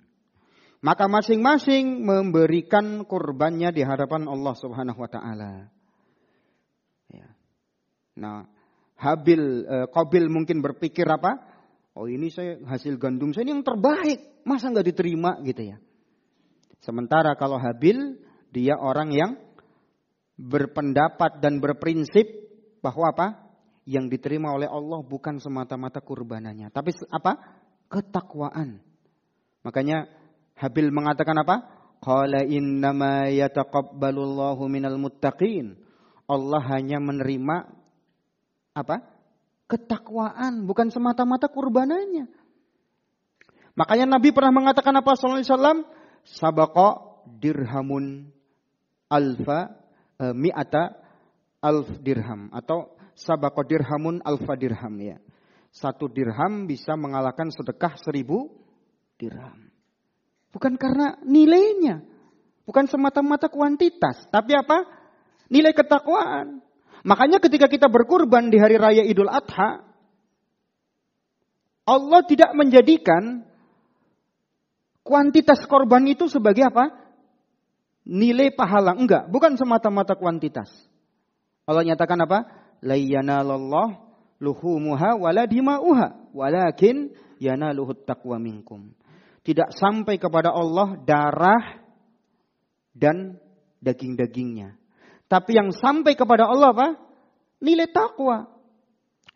Maka 0.84 1.08
masing-masing 1.08 2.04
memberikan 2.04 3.08
kurbannya 3.08 3.72
di 3.72 3.80
hadapan 3.80 4.28
Allah 4.28 4.52
Subhanahu 4.52 5.00
wa 5.00 5.08
taala. 5.08 5.72
Ya. 7.08 7.32
Nah, 8.20 8.44
Habil 9.00 9.64
eh, 9.64 9.86
Qabil 9.88 10.28
mungkin 10.28 10.60
berpikir 10.60 11.08
apa? 11.08 11.40
Oh, 11.96 12.04
ini 12.04 12.28
saya 12.28 12.60
hasil 12.68 13.00
gandum 13.00 13.32
saya 13.32 13.48
ini 13.48 13.56
yang 13.56 13.64
terbaik, 13.64 14.44
masa 14.44 14.68
nggak 14.68 14.92
diterima 14.92 15.40
gitu 15.40 15.72
ya. 15.72 15.80
Sementara 16.84 17.32
kalau 17.32 17.56
Habil 17.56 18.20
dia 18.52 18.76
orang 18.76 19.08
yang 19.08 19.40
berpendapat 20.36 21.40
dan 21.40 21.64
berprinsip 21.64 22.28
bahwa 22.84 23.08
apa? 23.08 23.28
yang 23.84 24.08
diterima 24.08 24.48
oleh 24.48 24.64
Allah 24.64 25.04
bukan 25.04 25.36
semata-mata 25.36 26.00
kurbanannya, 26.00 26.72
tapi 26.72 26.96
apa? 27.12 27.36
Ketakwaan. 27.92 28.80
Makanya 29.60 30.08
Habil 30.54 30.94
mengatakan 30.94 31.34
apa? 31.42 31.66
Qala 31.99 32.44
innama 32.46 33.26
yataqabbalullahu 33.32 34.62
minal 34.70 34.99
muttaqin. 35.00 35.75
Allah 36.25 36.62
hanya 36.75 37.02
menerima 37.02 37.68
apa? 38.75 38.96
Ketakwaan, 39.64 40.68
bukan 40.68 40.92
semata-mata 40.92 41.49
kurbanannya. 41.49 42.28
Makanya 43.75 44.06
Nabi 44.06 44.30
pernah 44.30 44.54
mengatakan 44.54 44.94
apa 44.94 45.18
sallallahu 45.18 45.40
alaihi 45.42 45.50
wasallam? 45.50 45.78
Sabaqa 46.25 46.88
dirhamun 47.42 48.30
alfa 49.11 49.75
e, 50.20 50.25
mi'ata 50.30 50.94
alf 51.58 51.90
dirham 52.00 52.52
atau 52.54 52.94
sabaqa 53.18 53.66
dirhamun 53.66 54.23
alfa 54.23 54.54
dirham 54.54 54.94
ya. 55.02 55.18
Satu 55.75 56.06
dirham 56.06 56.70
bisa 56.70 56.94
mengalahkan 56.94 57.50
sedekah 57.50 57.99
seribu 57.99 58.46
dirham. 59.18 59.74
Bukan 60.54 60.78
karena 60.78 61.18
nilainya. 61.26 62.06
Bukan 62.64 62.87
semata-mata 62.87 63.50
kuantitas. 63.50 64.30
Tapi 64.30 64.54
apa? 64.54 64.87
Nilai 65.50 65.75
ketakwaan. 65.75 66.62
Makanya 67.04 67.42
ketika 67.42 67.68
kita 67.68 67.90
berkurban 67.90 68.49
di 68.49 68.56
hari 68.56 68.80
raya 68.80 69.04
Idul 69.04 69.28
Adha, 69.28 69.84
Allah 71.84 72.20
tidak 72.25 72.56
menjadikan 72.56 73.44
kuantitas 75.04 75.61
korban 75.68 76.06
itu 76.08 76.30
sebagai 76.32 76.64
apa? 76.64 76.96
Nilai 78.08 78.54
pahala. 78.54 78.96
Enggak, 78.96 79.28
bukan 79.28 79.61
semata-mata 79.61 80.16
kuantitas. 80.16 80.73
Allah 81.68 81.84
nyatakan 81.84 82.25
apa? 82.25 82.38
Layyanallah 82.80 84.00
luhumuha 84.40 85.20
waladima'uha 85.20 86.32
walakin 86.32 87.12
yanaluhut 87.40 88.04
taqwa 88.04 88.37
minkum 88.40 88.92
tidak 89.44 89.70
sampai 89.76 90.16
kepada 90.16 90.50
Allah 90.50 90.96
darah 91.04 91.84
dan 92.96 93.36
daging-dagingnya. 93.84 94.74
Tapi 95.28 95.56
yang 95.56 95.70
sampai 95.70 96.16
kepada 96.16 96.48
Allah 96.48 96.72
apa? 96.72 96.88
Nilai 97.60 97.88
takwa. 97.92 98.48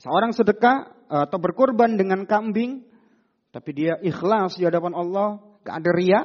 Seorang 0.00 0.32
sedekah 0.32 0.96
atau 1.08 1.38
berkorban 1.40 1.96
dengan 1.96 2.24
kambing, 2.24 2.84
tapi 3.52 3.70
dia 3.76 3.96
ikhlas 4.00 4.56
di 4.56 4.64
hadapan 4.64 4.96
Allah, 4.96 5.40
gak 5.64 5.76
ada 5.84 5.90
ria, 5.92 6.20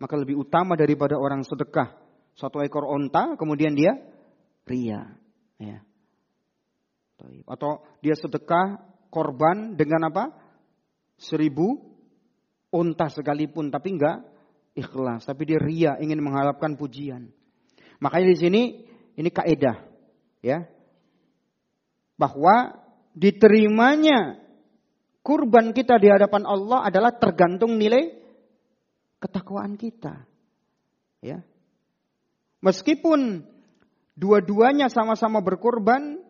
maka 0.00 0.14
lebih 0.18 0.40
utama 0.40 0.74
daripada 0.78 1.18
orang 1.18 1.44
sedekah 1.44 2.00
satu 2.40 2.64
ekor 2.64 2.88
onta, 2.88 3.36
kemudian 3.36 3.76
dia 3.76 3.92
ria. 4.64 5.12
Ya. 5.60 5.84
Atau 7.44 7.84
dia 8.00 8.16
sedekah 8.16 8.80
korban 9.12 9.76
dengan 9.76 10.08
apa? 10.08 10.32
Seribu 11.20 11.89
unta 12.70 13.10
sekalipun 13.10 13.68
tapi 13.68 13.98
enggak 13.98 14.22
ikhlas, 14.78 15.26
tapi 15.26 15.46
dia 15.46 15.58
ria 15.58 15.92
ingin 15.98 16.22
mengharapkan 16.22 16.78
pujian. 16.78 17.30
Makanya 18.00 18.26
di 18.32 18.38
sini 18.38 18.62
ini 19.18 19.30
kaedah 19.30 19.76
ya. 20.40 20.64
Bahwa 22.16 22.76
diterimanya 23.16 24.38
kurban 25.20 25.72
kita 25.74 25.98
di 26.00 26.08
hadapan 26.08 26.44
Allah 26.48 26.86
adalah 26.86 27.12
tergantung 27.16 27.76
nilai 27.76 28.12
ketakwaan 29.20 29.76
kita. 29.76 30.24
Ya. 31.20 31.44
Meskipun 32.60 33.44
dua-duanya 34.16 34.92
sama-sama 34.92 35.40
berkorban, 35.40 36.20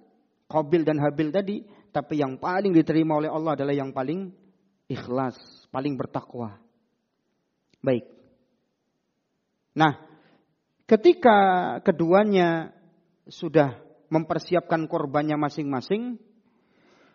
Qabil 0.51 0.83
dan 0.83 0.99
Habil 0.99 1.31
tadi, 1.31 1.57
tapi 1.91 2.23
yang 2.23 2.39
paling 2.39 2.75
diterima 2.75 3.19
oleh 3.19 3.31
Allah 3.31 3.55
adalah 3.59 3.75
yang 3.75 3.91
paling 3.91 4.31
ikhlas, 4.91 5.39
paling 5.71 5.95
bertakwa. 5.97 6.59
Baik. 7.81 8.05
Nah, 9.75 9.97
ketika 10.85 11.39
keduanya 11.87 12.75
sudah 13.31 13.79
mempersiapkan 14.11 14.91
korbannya 14.91 15.39
masing-masing, 15.39 16.19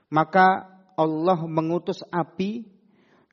maka 0.09 0.71
Allah 0.95 1.39
mengutus 1.43 1.99
api 2.07 2.63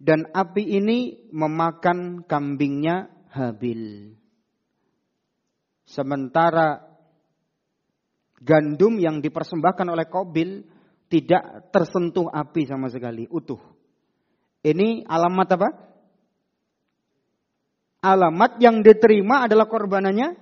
dan 0.03 0.27
api 0.35 0.83
ini 0.83 1.31
memakan 1.31 2.27
kambingnya 2.27 3.07
Habil. 3.33 4.13
Sementara 5.89 6.85
gandum 8.43 8.99
yang 8.99 9.23
dipersembahkan 9.23 9.87
oleh 9.89 10.07
Kobil 10.11 10.67
tidak 11.07 11.71
tersentuh 11.71 12.29
api 12.29 12.67
sama 12.67 12.91
sekali, 12.91 13.31
utuh. 13.31 13.72
Ini 14.63 15.03
alamat 15.11 15.49
apa? 15.59 15.69
Alamat 18.03 18.59
yang 18.59 18.83
diterima 18.83 19.47
adalah 19.47 19.67
korbanannya 19.67 20.39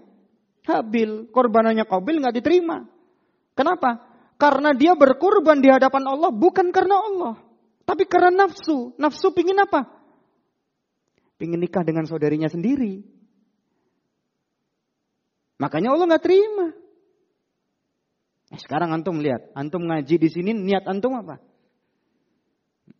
Habil. 0.64 1.32
Korbanannya 1.32 1.84
Qabil 1.88 2.20
nggak 2.20 2.36
diterima. 2.36 2.84
Kenapa? 3.56 4.00
Karena 4.40 4.72
dia 4.72 4.96
berkorban 4.96 5.60
di 5.60 5.68
hadapan 5.68 6.04
Allah 6.08 6.32
bukan 6.32 6.72
karena 6.72 6.96
Allah. 6.96 7.34
Tapi 7.84 8.04
karena 8.08 8.44
nafsu. 8.44 8.96
Nafsu 8.96 9.32
pingin 9.36 9.60
apa? 9.60 9.88
Pingin 11.36 11.60
nikah 11.60 11.84
dengan 11.84 12.04
saudarinya 12.04 12.48
sendiri. 12.48 13.04
Makanya 15.60 15.92
Allah 15.92 16.06
nggak 16.08 16.24
terima. 16.24 16.72
Nah, 18.50 18.58
sekarang 18.58 18.90
antum 18.96 19.20
lihat, 19.20 19.52
antum 19.52 19.84
ngaji 19.84 20.16
di 20.16 20.28
sini 20.32 20.50
niat 20.56 20.88
antum 20.88 21.14
apa? 21.14 21.38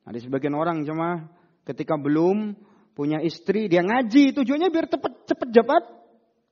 Ada 0.05 0.19
sebagian 0.23 0.57
orang 0.57 0.83
cuma 0.89 1.29
ketika 1.69 1.95
belum 2.01 2.57
punya 2.97 3.23
istri 3.23 3.71
dia 3.71 3.81
ngaji 3.85 4.37
tujuannya 4.37 4.69
biar 4.69 4.87
cepet 4.91 5.13
cepet 5.29 5.49
dapat 5.55 5.83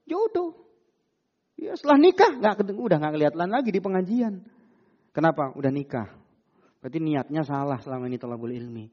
jodoh. 0.08 0.56
Ya 1.58 1.74
setelah 1.74 1.98
nikah 1.98 2.38
nggak 2.38 2.70
udah 2.70 2.96
nggak 3.02 3.12
kelihatan 3.18 3.50
lagi 3.50 3.70
di 3.74 3.80
pengajian. 3.82 4.34
Kenapa? 5.10 5.50
Udah 5.58 5.74
nikah. 5.74 6.08
Berarti 6.78 6.98
niatnya 7.02 7.42
salah 7.42 7.82
selama 7.82 8.06
ini 8.06 8.22
tolabul 8.22 8.54
ilmi. 8.54 8.86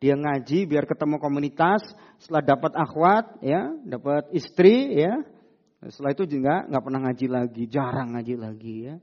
Dia 0.00 0.16
ngaji 0.16 0.64
biar 0.64 0.88
ketemu 0.88 1.20
komunitas, 1.20 1.84
setelah 2.20 2.40
dapat 2.40 2.72
akhwat, 2.72 3.40
ya, 3.44 3.68
dapat 3.84 4.32
istri, 4.32 4.96
ya. 4.96 5.12
Setelah 5.80 6.12
itu 6.12 6.24
juga 6.28 6.68
nggak 6.68 6.84
pernah 6.84 7.00
ngaji 7.08 7.26
lagi, 7.28 7.64
jarang 7.68 8.16
ngaji 8.16 8.34
lagi, 8.36 8.76
ya. 8.88 8.96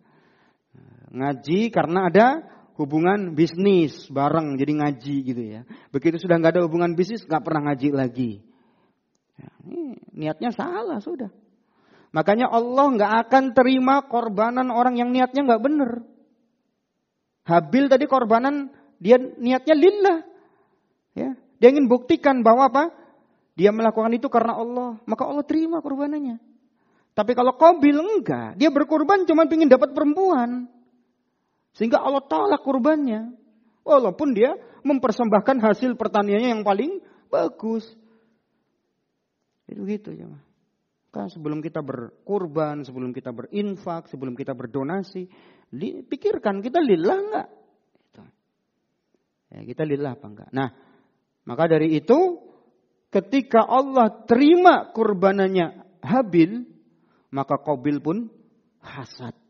Ngaji 1.13 1.60
karena 1.74 2.00
ada 2.10 2.28
hubungan 2.78 3.34
bisnis 3.34 4.06
bareng 4.13 4.56
jadi 4.56 4.74
ngaji 4.78 5.16
gitu 5.26 5.44
ya. 5.44 5.62
Begitu 5.90 6.22
sudah 6.22 6.38
nggak 6.38 6.58
ada 6.58 6.63
hubungan 6.63 6.94
bisnis 6.94 7.26
nggak 7.26 7.44
pernah 7.44 7.74
ngaji 7.74 7.88
lagi. 7.92 8.32
Ya, 9.38 9.50
ini 9.66 9.98
niatnya 10.13 10.54
salah 10.54 11.02
sudah. 11.02 11.30
Makanya 12.13 12.48
Allah 12.50 12.86
nggak 12.94 13.13
akan 13.28 13.44
terima 13.58 14.06
korbanan 14.06 14.70
orang 14.70 14.96
yang 14.98 15.10
niatnya 15.12 15.44
nggak 15.44 15.63
benar. 15.66 15.92
Habil 17.44 17.90
tadi 17.90 18.06
korbanan 18.06 18.70
dia 19.02 19.18
niatnya 19.18 19.76
lillah. 19.76 20.20
Ya, 21.18 21.34
dia 21.58 21.70
ingin 21.74 21.90
buktikan 21.90 22.46
bahwa 22.46 22.70
apa? 22.70 22.94
Dia 23.58 23.74
melakukan 23.74 24.13
itu 24.13 24.30
karena 24.30 24.54
Allah, 24.54 25.02
maka 25.10 25.26
Allah 25.26 25.42
terima 25.42 25.82
korbanannya. 25.82 26.38
Tapi 27.18 27.34
kalau 27.34 27.58
Qabil 27.58 27.98
enggak, 27.98 28.54
dia 28.62 28.70
berkorban 28.70 29.26
cuma 29.26 29.50
ingin 29.50 29.66
dapat 29.66 29.98
perempuan. 29.98 30.70
Sehingga 31.78 32.02
Allah 32.02 32.26
tolak 32.26 32.66
kurbannya. 32.66 33.38
Walaupun 33.86 34.34
dia 34.36 34.58
mempersembahkan 34.84 35.63
hasil 35.63 35.96
pertaniannya 35.96 36.60
yang 36.60 36.66
paling 36.66 37.00
bagus. 37.30 37.86
Itu 39.70 39.86
gitu 39.86 40.12
ya. 40.12 40.28
Kan 41.13 41.32
sebelum 41.32 41.63
kita 41.63 41.80
berkurban, 41.80 42.84
sebelum 42.84 43.16
kita 43.16 43.32
berinfak, 43.32 44.12
sebelum 44.12 44.36
kita 44.36 44.52
berdonasi, 44.52 45.30
pikirkan 46.10 46.60
kita 46.60 46.84
lillah 46.84 47.18
enggak? 47.18 47.48
Gitu. 47.96 48.24
Ya, 49.56 49.60
kita 49.63 49.84
lillah 49.88 50.12
apa 50.20 50.26
enggak? 50.28 50.50
Nah, 50.52 50.70
maka 51.48 51.63
dari 51.72 51.96
itu 51.96 52.44
ketika 53.08 53.63
Allah 53.63 54.28
terima 54.28 54.92
kurbanannya 54.92 55.88
Habil, 56.04 56.68
maka 57.32 57.56
Qabil 57.56 58.04
pun 58.04 58.28
hasad. 58.84 59.47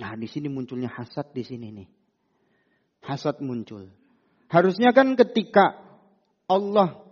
Nah, 0.00 0.16
di 0.16 0.24
sini 0.24 0.48
munculnya 0.48 0.88
hasad 0.88 1.36
di 1.36 1.44
sini 1.44 1.68
nih. 1.68 1.88
Hasad 3.04 3.44
muncul. 3.44 3.92
Harusnya 4.48 4.96
kan 4.96 5.12
ketika 5.12 5.76
Allah 6.48 7.04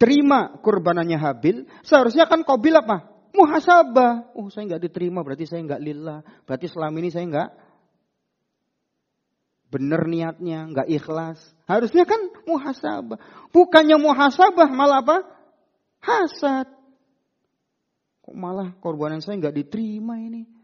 terima 0.00 0.56
kurbanannya 0.64 1.20
Habil, 1.20 1.68
seharusnya 1.84 2.24
kan 2.26 2.40
Qabil 2.42 2.72
apa? 2.72 3.06
Muhasabah. 3.36 4.32
Oh, 4.32 4.48
saya 4.48 4.64
nggak 4.64 4.82
diterima, 4.88 5.20
berarti 5.20 5.44
saya 5.44 5.60
nggak 5.60 5.82
lillah. 5.84 6.24
Berarti 6.48 6.66
selama 6.72 6.96
ini 7.04 7.12
saya 7.12 7.24
nggak 7.28 7.50
benar 9.72 10.04
niatnya, 10.08 10.68
nggak 10.72 10.88
ikhlas. 10.88 11.40
Harusnya 11.68 12.08
kan 12.08 12.20
muhasabah. 12.48 13.20
Bukannya 13.52 13.96
muhasabah, 14.00 14.68
malah 14.72 15.04
apa? 15.04 15.16
Hasad. 16.00 16.68
Kok 18.24 18.36
malah 18.36 18.72
korbanan 18.80 19.20
saya 19.20 19.36
nggak 19.36 19.56
diterima 19.64 20.16
ini? 20.16 20.61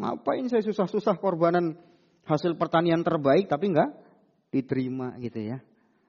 Ngapain 0.00 0.48
saya 0.48 0.64
susah-susah 0.64 1.20
korbanan 1.20 1.76
hasil 2.24 2.56
pertanian 2.56 3.04
terbaik 3.04 3.52
tapi 3.52 3.76
enggak 3.76 3.92
diterima 4.48 5.20
gitu 5.20 5.44
ya. 5.44 5.60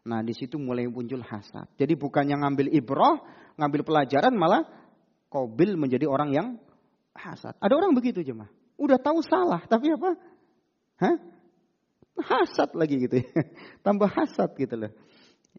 Nah 0.08 0.23
di 0.23 0.32
situ 0.32 0.56
mulai 0.56 0.88
muncul 0.88 1.19
hasad. 1.21 1.67
Jadi 1.75 1.93
bukannya 1.99 2.39
ngambil 2.39 2.71
ibroh, 2.71 3.19
ngambil 3.60 3.82
pelajaran 3.84 4.34
malah 4.34 4.63
Kobil 5.32 5.80
menjadi 5.80 6.08
orang 6.12 6.36
yang 6.36 6.47
hasad. 7.15 7.56
Ada 7.60 7.73
orang 7.75 7.95
begitu 7.95 8.19
jemaah. 8.19 8.51
Udah 8.75 8.99
tahu 8.99 9.23
salah 9.23 9.63
tapi 9.67 9.91
apa? 9.91 10.15
Hah? 10.99 11.15
Hasad 12.21 12.75
lagi 12.75 12.95
gitu 13.08 13.19
ya. 13.19 13.27
Tambah 13.86 14.08
hasad 14.12 14.51
gitu 14.56 14.75
loh. 14.75 14.91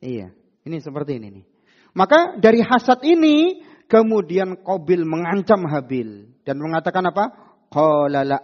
Iya, 0.01 0.33
ini 0.65 0.77
seperti 0.81 1.17
ini 1.17 1.41
nih. 1.41 1.45
Maka 1.93 2.41
dari 2.41 2.61
hasad 2.65 3.01
ini 3.05 3.65
kemudian 3.89 4.61
Kobil 4.65 5.05
mengancam 5.05 5.69
Habil 5.69 6.33
dan 6.49 6.57
mengatakan 6.61 7.05
apa? 7.09 7.52
Qala 7.73 8.21
la 8.29 8.39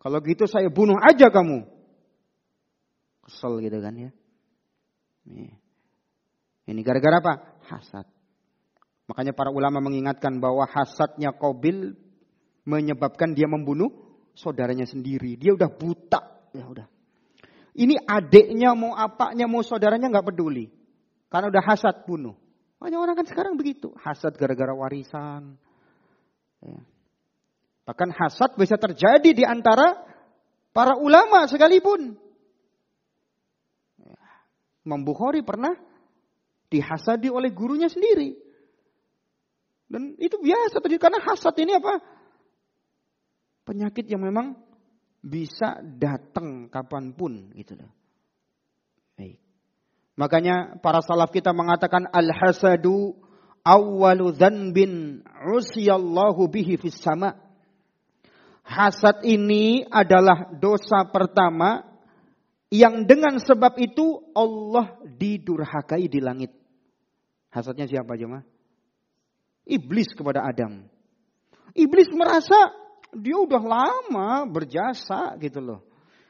Kalau 0.00 0.18
gitu 0.24 0.48
saya 0.48 0.72
bunuh 0.72 0.96
aja 0.96 1.28
kamu. 1.28 1.68
Kesel 3.28 3.60
gitu 3.60 3.78
kan 3.84 3.94
ya. 3.94 4.10
Ini 6.66 6.80
gara-gara 6.80 7.20
apa? 7.20 7.34
Hasad. 7.68 8.06
Makanya 9.06 9.36
para 9.36 9.52
ulama 9.52 9.84
mengingatkan 9.84 10.40
bahwa 10.40 10.64
hasadnya 10.64 11.36
Kobil 11.36 11.92
menyebabkan 12.64 13.36
dia 13.36 13.44
membunuh 13.44 13.92
saudaranya 14.32 14.88
sendiri. 14.88 15.36
Dia 15.36 15.52
udah 15.52 15.68
buta. 15.68 16.20
Ya 16.56 16.64
udah. 16.64 16.86
Ini 17.72 18.00
adiknya 18.04 18.72
mau 18.72 18.96
apanya 18.96 19.44
mau 19.44 19.60
saudaranya 19.60 20.08
nggak 20.08 20.32
peduli. 20.32 20.72
Karena 21.28 21.52
udah 21.52 21.62
hasad 21.64 22.04
bunuh. 22.08 22.36
Banyak 22.80 22.98
orang 22.98 23.16
kan 23.20 23.26
sekarang 23.28 23.54
begitu. 23.60 23.92
Hasad 24.00 24.36
gara-gara 24.36 24.74
warisan. 24.74 25.56
Ya. 26.60 26.80
Bahkan 27.82 28.10
hasad 28.14 28.54
bisa 28.54 28.78
terjadi 28.78 29.30
di 29.34 29.42
antara 29.42 29.98
para 30.70 30.94
ulama 30.94 31.46
sekalipun. 31.50 32.14
Imam 34.82 35.02
Bukhari 35.06 35.46
pernah 35.46 35.74
dihasadi 36.70 37.30
oleh 37.30 37.50
gurunya 37.54 37.86
sendiri. 37.86 38.34
Dan 39.86 40.16
itu 40.16 40.40
biasa 40.40 40.80
terjadi 40.80 41.10
karena 41.10 41.20
hasad 41.22 41.54
ini 41.60 41.76
apa? 41.76 42.00
Penyakit 43.62 44.08
yang 44.10 44.24
memang 44.24 44.58
bisa 45.22 45.78
datang 45.84 46.66
kapan 46.66 47.14
pun 47.14 47.54
gitu 47.54 47.78
loh. 47.78 47.92
Baik. 49.14 49.38
Makanya 50.18 50.82
para 50.82 50.98
salaf 51.04 51.30
kita 51.30 51.54
mengatakan 51.54 52.10
al-hasadu 52.10 53.14
awwalu 53.62 54.34
dzanbin 54.34 55.22
usiyallahu 55.28 56.50
bihi 56.50 56.80
fis 56.80 56.98
sama. 56.98 57.38
Hasad 58.62 59.26
ini 59.26 59.82
adalah 59.84 60.54
dosa 60.54 61.04
pertama 61.10 61.82
yang 62.72 63.04
dengan 63.04 63.36
sebab 63.36 63.76
itu 63.76 64.32
Allah 64.32 64.96
didurhakai 65.04 66.08
di 66.08 66.22
langit. 66.22 66.54
Hasadnya 67.52 67.84
siapa 67.84 68.16
jemaah? 68.16 68.46
Iblis 69.68 70.16
kepada 70.16 70.40
Adam. 70.46 70.88
Iblis 71.76 72.08
merasa 72.16 72.72
dia 73.12 73.36
udah 73.36 73.60
lama 73.60 74.48
berjasa 74.48 75.36
gitu 75.36 75.60
loh. 75.60 75.80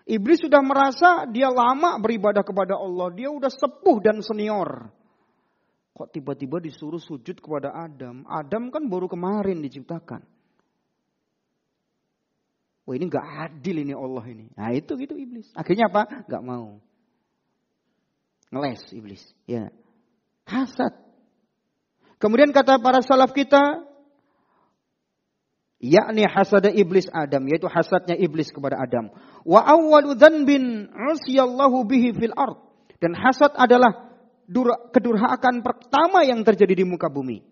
Iblis 0.03 0.42
sudah 0.42 0.59
merasa 0.66 1.31
dia 1.31 1.47
lama 1.47 1.95
beribadah 2.03 2.42
kepada 2.42 2.75
Allah. 2.75 3.14
Dia 3.14 3.31
udah 3.31 3.49
sepuh 3.49 4.03
dan 4.03 4.18
senior. 4.18 4.90
Kok 5.95 6.09
tiba-tiba 6.11 6.59
disuruh 6.59 6.99
sujud 6.99 7.38
kepada 7.38 7.71
Adam? 7.71 8.27
Adam 8.27 8.73
kan 8.75 8.83
baru 8.90 9.07
kemarin 9.07 9.62
diciptakan. 9.62 10.27
Wah 12.83 12.95
ini 12.99 13.07
gak 13.07 13.23
adil 13.23 13.87
ini 13.87 13.95
Allah 13.95 14.25
ini. 14.27 14.51
Nah 14.59 14.75
itu 14.75 14.99
gitu 14.99 15.14
iblis. 15.14 15.47
Akhirnya 15.55 15.87
apa? 15.87 16.27
Gak 16.27 16.42
mau. 16.42 16.83
Ngeles 18.51 18.83
iblis. 18.90 19.23
Ya. 19.47 19.71
Hasad. 20.51 20.90
Kemudian 22.18 22.51
kata 22.51 22.83
para 22.83 22.99
salaf 23.07 23.31
kita. 23.31 23.87
Yakni 25.79 26.27
hasada 26.27 26.75
iblis 26.75 27.07
Adam. 27.14 27.47
Yaitu 27.47 27.71
hasadnya 27.71 28.18
iblis 28.18 28.51
kepada 28.51 28.83
Adam. 28.83 29.14
Wa 29.47 29.62
awwalu 29.62 30.18
dhanbin 30.18 30.90
bihi 31.87 32.09
fil 32.18 32.35
ard. 32.35 32.59
Dan 32.99 33.14
hasad 33.14 33.55
adalah 33.55 34.11
kedurhakan 34.90 35.62
pertama 35.62 36.27
yang 36.27 36.42
terjadi 36.42 36.83
di 36.83 36.85
muka 36.87 37.07
bumi. 37.07 37.47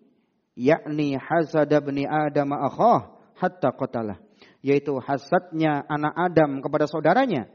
Yakni 0.59 1.15
hasada 1.15 1.79
bni 1.79 2.03
Adam 2.03 2.51
akhah 2.51 3.15
hatta 3.39 3.71
qatalah 3.71 4.30
yaitu 4.61 4.97
hasadnya 5.01 5.81
anak 5.89 6.13
Adam 6.13 6.61
kepada 6.61 6.85
saudaranya, 6.85 7.49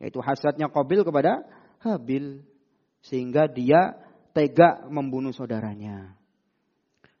yaitu 0.00 0.20
hasadnya 0.20 0.72
Qabil 0.72 1.04
kepada 1.04 1.44
Habil 1.84 2.42
sehingga 3.04 3.46
dia 3.46 3.94
tega 4.32 4.88
membunuh 4.88 5.30
saudaranya. 5.30 6.16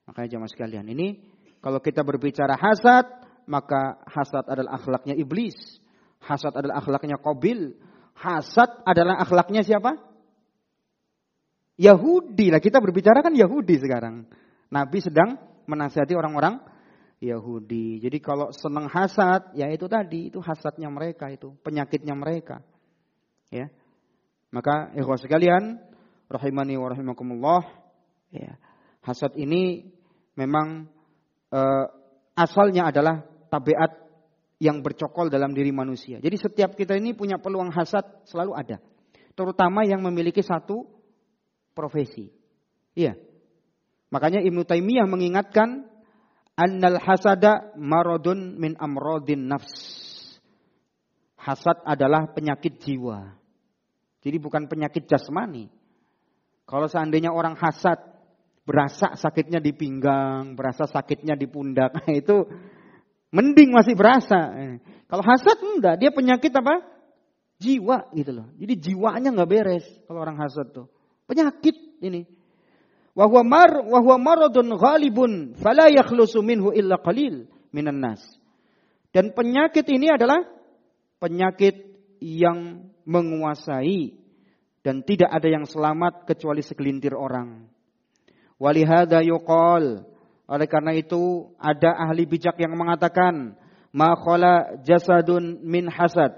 Makanya 0.08 0.28
jamaah 0.38 0.50
sekalian, 0.50 0.86
ini 0.88 1.20
kalau 1.60 1.82
kita 1.82 2.06
berbicara 2.06 2.56
hasad, 2.56 3.06
maka 3.50 4.02
hasad 4.06 4.44
adalah 4.46 4.78
akhlaknya 4.78 5.14
iblis. 5.18 5.56
Hasad 6.22 6.54
adalah 6.54 6.82
akhlaknya 6.82 7.18
Qabil. 7.18 7.74
Hasad 8.16 8.82
adalah 8.82 9.22
akhlaknya 9.22 9.62
siapa? 9.62 9.98
Yahudi 11.76 12.48
lah. 12.48 12.62
Kita 12.62 12.80
berbicara 12.80 13.20
kan 13.20 13.36
Yahudi 13.36 13.76
sekarang. 13.82 14.24
Nabi 14.72 14.98
sedang 14.98 15.36
menasihati 15.68 16.16
orang-orang 16.16 16.62
Yahudi. 17.20 18.02
Jadi 18.04 18.18
kalau 18.20 18.52
senang 18.52 18.92
hasad, 18.92 19.56
ya 19.56 19.72
itu 19.72 19.88
tadi, 19.88 20.28
itu 20.28 20.38
hasadnya 20.40 20.92
mereka 20.92 21.32
itu, 21.32 21.56
penyakitnya 21.64 22.12
mereka. 22.12 22.60
Ya. 23.48 23.72
Maka 24.52 24.92
ikhwas 24.92 25.24
sekalian, 25.24 25.80
rahimani 26.28 26.76
wa 26.76 26.92
rahimakumullah, 26.92 27.62
ya. 28.32 28.60
Hasad 29.00 29.38
ini 29.38 29.86
memang 30.34 30.90
uh, 31.54 31.86
asalnya 32.34 32.90
adalah 32.90 33.22
tabiat 33.48 34.06
yang 34.58 34.82
bercokol 34.82 35.30
dalam 35.30 35.54
diri 35.54 35.70
manusia. 35.70 36.18
Jadi 36.18 36.36
setiap 36.36 36.74
kita 36.74 36.96
ini 36.98 37.14
punya 37.14 37.38
peluang 37.38 37.70
hasad 37.70 38.02
selalu 38.26 38.52
ada. 38.56 38.76
Terutama 39.36 39.84
yang 39.84 40.00
memiliki 40.00 40.40
satu 40.40 40.84
profesi. 41.76 42.32
Iya. 42.96 43.14
Makanya 44.08 44.40
Ibnu 44.40 44.64
Taimiyah 44.64 45.04
mengingatkan 45.04 45.84
annal 46.56 46.98
hasada 46.98 47.76
maradun 47.76 48.56
min 48.56 48.74
amrodin 48.80 49.46
nafs. 49.46 49.76
Hasad 51.36 51.84
adalah 51.86 52.26
penyakit 52.32 52.82
jiwa. 52.82 53.36
Jadi 54.24 54.36
bukan 54.42 54.66
penyakit 54.66 55.06
jasmani. 55.06 55.70
Kalau 56.66 56.90
seandainya 56.90 57.30
orang 57.30 57.54
hasad, 57.54 58.02
berasa 58.66 59.14
sakitnya 59.14 59.62
di 59.62 59.70
pinggang, 59.70 60.58
berasa 60.58 60.90
sakitnya 60.90 61.38
di 61.38 61.46
pundak, 61.46 61.94
itu 62.10 62.50
mending 63.30 63.70
masih 63.70 63.94
berasa. 63.94 64.50
Kalau 65.06 65.22
hasad 65.22 65.56
enggak, 65.62 66.02
dia 66.02 66.10
penyakit 66.10 66.50
apa? 66.50 66.82
Jiwa 67.62 68.10
gitu 68.18 68.34
loh. 68.34 68.50
Jadi 68.58 68.74
jiwanya 68.74 69.30
nggak 69.30 69.48
beres 69.48 69.86
kalau 70.10 70.26
orang 70.26 70.42
hasad 70.42 70.74
tuh. 70.74 70.90
Penyakit 71.30 72.02
ini 72.02 72.26
wa 73.16 73.42
mar 73.42 73.80
wa 73.80 73.98
huwa 74.04 74.16
maradun 74.20 74.76
ghalibun 74.76 75.56
fala 75.56 75.88
yakhlusu 75.88 76.44
minhu 76.44 76.68
illa 76.76 77.00
qalil 77.00 77.48
minan 77.72 77.96
nas. 77.96 78.20
Dan 79.08 79.32
penyakit 79.32 79.88
ini 79.88 80.12
adalah 80.12 80.44
penyakit 81.16 81.80
yang 82.20 82.92
menguasai 83.08 84.20
dan 84.84 85.00
tidak 85.00 85.32
ada 85.32 85.48
yang 85.48 85.64
selamat 85.64 86.28
kecuali 86.28 86.60
segelintir 86.60 87.16
orang. 87.16 87.64
Walihada 88.60 89.24
yuqal 89.24 90.04
oleh 90.46 90.68
karena 90.68 90.92
itu 90.92 91.48
ada 91.56 91.96
ahli 91.96 92.28
bijak 92.28 92.60
yang 92.60 92.76
mengatakan 92.76 93.56
ma 93.96 94.12
jasadun 94.84 95.64
min 95.64 95.88
hasad 95.88 96.36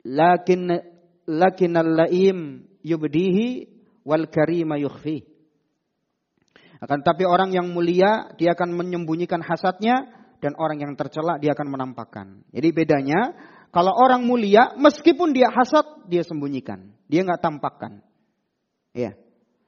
lakin 0.00 0.80
lakinal 1.28 1.92
laim 1.92 2.64
yubdihi 2.80 3.68
wal 4.02 4.26
karima 4.32 4.80
yukhfihi 4.80 5.31
akan 6.82 7.06
tapi 7.06 7.22
orang 7.22 7.54
yang 7.54 7.70
mulia 7.70 8.34
dia 8.34 8.58
akan 8.58 8.74
menyembunyikan 8.74 9.38
hasadnya 9.38 10.02
dan 10.42 10.58
orang 10.58 10.82
yang 10.82 10.92
tercela 10.98 11.38
dia 11.38 11.54
akan 11.54 11.70
menampakkan. 11.70 12.42
Jadi 12.50 12.74
bedanya 12.74 13.30
kalau 13.70 13.94
orang 13.94 14.26
mulia 14.26 14.74
meskipun 14.74 15.30
dia 15.30 15.46
hasad 15.48 16.10
dia 16.10 16.26
sembunyikan, 16.26 16.90
dia 17.06 17.22
nggak 17.22 17.38
tampakkan. 17.38 18.02
Ya, 18.90 19.14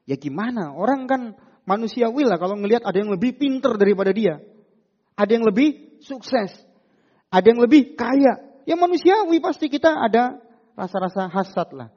ya 0.05 0.17
gimana? 0.19 0.75
Orang 0.75 1.07
kan 1.07 1.39
manusiawi 1.65 2.27
lah 2.27 2.37
kalau 2.37 2.59
ngelihat 2.59 2.83
ada 2.83 2.99
yang 2.99 3.15
lebih 3.15 3.39
pinter 3.39 3.79
daripada 3.79 4.11
dia, 4.11 4.43
ada 5.15 5.31
yang 5.31 5.47
lebih 5.47 6.03
sukses, 6.03 6.51
ada 7.31 7.47
yang 7.47 7.63
lebih 7.63 7.95
kaya. 7.95 8.59
Ya 8.67 8.75
manusiawi 8.75 9.39
pasti 9.39 9.71
kita 9.71 10.03
ada 10.03 10.43
rasa-rasa 10.75 11.31
hasad 11.31 11.71
lah. 11.79 11.89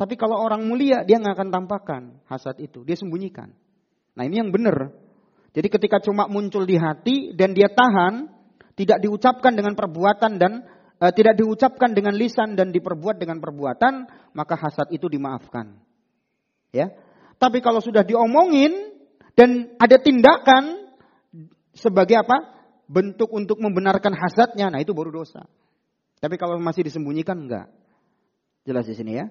Tapi 0.00 0.16
kalau 0.16 0.40
orang 0.40 0.64
mulia 0.64 1.04
dia 1.04 1.20
nggak 1.20 1.36
akan 1.36 1.50
tampakkan 1.52 2.02
hasad 2.24 2.56
itu, 2.56 2.82
dia 2.88 2.96
sembunyikan. 2.96 3.52
Nah 4.16 4.22
ini 4.28 4.40
yang 4.40 4.52
benar. 4.52 4.92
Jadi 5.52 5.68
ketika 5.68 6.00
cuma 6.00 6.28
muncul 6.28 6.64
di 6.64 6.80
hati 6.80 7.36
dan 7.36 7.52
dia 7.52 7.68
tahan, 7.68 8.28
tidak 8.72 9.04
diucapkan 9.04 9.52
dengan 9.52 9.76
perbuatan 9.76 10.40
dan 10.40 10.64
eh, 11.00 11.12
tidak 11.12 11.36
diucapkan 11.36 11.92
dengan 11.92 12.16
lisan 12.16 12.56
dan 12.56 12.72
diperbuat 12.72 13.20
dengan 13.20 13.40
perbuatan, 13.40 14.08
maka 14.32 14.54
hasad 14.56 14.88
itu 14.92 15.08
dimaafkan. 15.12 15.76
Ya. 16.72 16.88
Tapi 17.36 17.60
kalau 17.60 17.84
sudah 17.84 18.00
diomongin 18.00 18.72
dan 19.36 19.76
ada 19.76 20.00
tindakan 20.00 20.88
sebagai 21.76 22.20
apa? 22.20 22.64
Bentuk 22.92 23.32
untuk 23.32 23.56
membenarkan 23.56 24.12
hasadnya, 24.12 24.68
nah 24.68 24.80
itu 24.80 24.92
baru 24.92 25.08
dosa. 25.08 25.48
Tapi 26.20 26.36
kalau 26.36 26.60
masih 26.60 26.84
disembunyikan 26.84 27.48
enggak. 27.48 27.72
Jelas 28.62 28.84
di 28.84 28.94
sini 28.94 29.16
ya. 29.16 29.26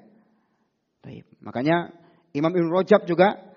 Baik. 1.01 1.23
Makanya 1.39 1.93
Imam 2.33 2.51
Ibn 2.51 2.67
Rajab 2.73 3.05
juga 3.07 3.50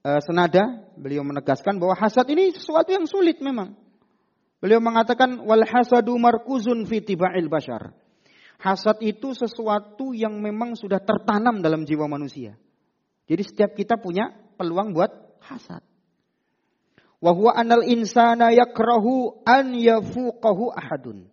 e, 0.00 0.10
senada 0.24 0.84
beliau 0.96 1.24
menegaskan 1.24 1.76
bahwa 1.76 1.96
hasad 1.96 2.26
ini 2.32 2.52
sesuatu 2.52 2.90
yang 2.92 3.04
sulit 3.04 3.40
memang. 3.40 3.76
Beliau 4.60 4.80
mengatakan 4.80 5.40
wal 5.40 5.64
hasadu 5.64 6.20
markuzun 6.20 6.84
fi 6.84 7.00
tiba'il 7.00 7.48
bashar. 7.48 7.96
Hasad 8.60 9.00
itu 9.00 9.32
sesuatu 9.32 10.12
yang 10.12 10.36
memang 10.36 10.76
sudah 10.76 11.00
tertanam 11.00 11.64
dalam 11.64 11.88
jiwa 11.88 12.04
manusia. 12.04 12.60
Jadi 13.24 13.42
setiap 13.46 13.72
kita 13.72 13.96
punya 13.96 14.36
peluang 14.60 14.92
buat 14.92 15.40
hasad. 15.40 15.80
Wa 17.20 17.32
huwa 17.32 17.56
anal 17.56 17.88
insana 17.88 18.52
yakrahu 18.52 19.40
an 19.48 19.72
yafuqahu 19.72 20.76
ahadun. 20.76 21.28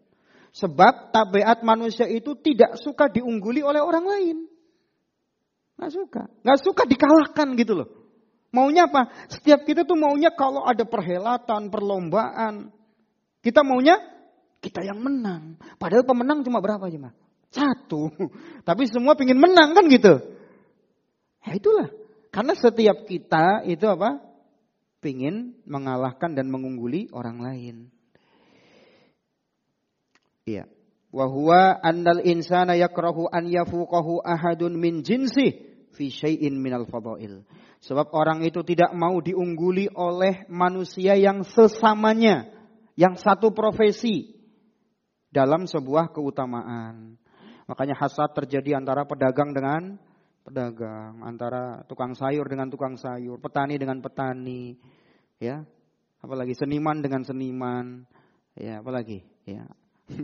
Sebab 0.55 1.11
tabiat 1.11 1.67
manusia 1.67 2.07
itu 2.07 2.31
tidak 2.39 2.79
suka 2.79 3.11
diungguli 3.11 3.59
oleh 3.59 3.83
orang 3.83 4.05
lain. 4.07 4.37
Nggak 5.75 5.91
suka. 5.91 6.23
Nggak 6.47 6.59
suka 6.63 6.83
dikalahkan 6.87 7.47
gitu 7.59 7.73
loh. 7.83 7.89
Maunya 8.51 8.87
apa? 8.87 9.11
Setiap 9.27 9.67
kita 9.67 9.83
tuh 9.83 9.99
maunya 9.99 10.31
kalau 10.31 10.63
ada 10.63 10.87
perhelatan, 10.87 11.67
perlombaan. 11.67 12.71
Kita 13.43 13.61
maunya 13.61 13.99
kita 14.63 14.81
yang 14.87 15.03
menang. 15.03 15.59
Padahal 15.77 16.07
pemenang 16.07 16.41
cuma 16.47 16.63
berapa 16.63 16.87
aja? 16.87 17.11
Satu. 17.51 18.11
Tapi 18.67 18.87
semua 18.87 19.19
pingin 19.19 19.39
menang 19.39 19.75
kan 19.75 19.85
gitu. 19.91 20.19
Ya 21.43 21.51
itulah. 21.55 21.91
Karena 22.31 22.55
setiap 22.55 23.03
kita 23.07 23.67
itu 23.67 23.83
apa? 23.87 24.23
Pingin 25.03 25.55
mengalahkan 25.67 26.33
dan 26.33 26.47
mengungguli 26.47 27.11
orang 27.11 27.43
lain. 27.43 27.75
Iya. 30.47 30.65
Wahwa 31.11 31.79
annal 31.83 32.23
insana 32.23 32.75
yakrahu 32.75 33.31
an 33.31 33.47
yafuqahu 33.47 34.23
ahadun 34.23 34.75
min 34.75 35.03
jinsi 35.07 35.66
fi 35.97 36.13
syai'in 36.13 36.53
minal 36.53 36.85
fadail. 36.85 37.41
Sebab 37.81 38.13
orang 38.13 38.45
itu 38.45 38.61
tidak 38.61 38.93
mau 38.93 39.17
diungguli 39.17 39.89
oleh 39.97 40.45
manusia 40.49 41.17
yang 41.17 41.41
sesamanya, 41.41 42.45
yang 42.93 43.17
satu 43.17 43.49
profesi 43.53 44.37
dalam 45.33 45.65
sebuah 45.65 46.13
keutamaan. 46.13 47.17
Makanya 47.67 47.97
hasad 47.97 48.31
terjadi 48.37 48.77
antara 48.77 49.03
pedagang 49.03 49.51
dengan 49.51 49.97
pedagang, 50.47 51.19
antara 51.25 51.83
tukang 51.85 52.15
sayur 52.15 52.47
dengan 52.47 52.71
tukang 52.71 52.95
sayur, 52.95 53.37
petani 53.37 53.75
dengan 53.75 53.99
petani, 53.99 54.79
ya. 55.41 55.67
Apalagi 56.23 56.57
seniman 56.57 57.03
dengan 57.03 57.21
seniman, 57.27 58.07
ya, 58.55 58.79
apalagi, 58.79 59.21
ya. 59.43 59.67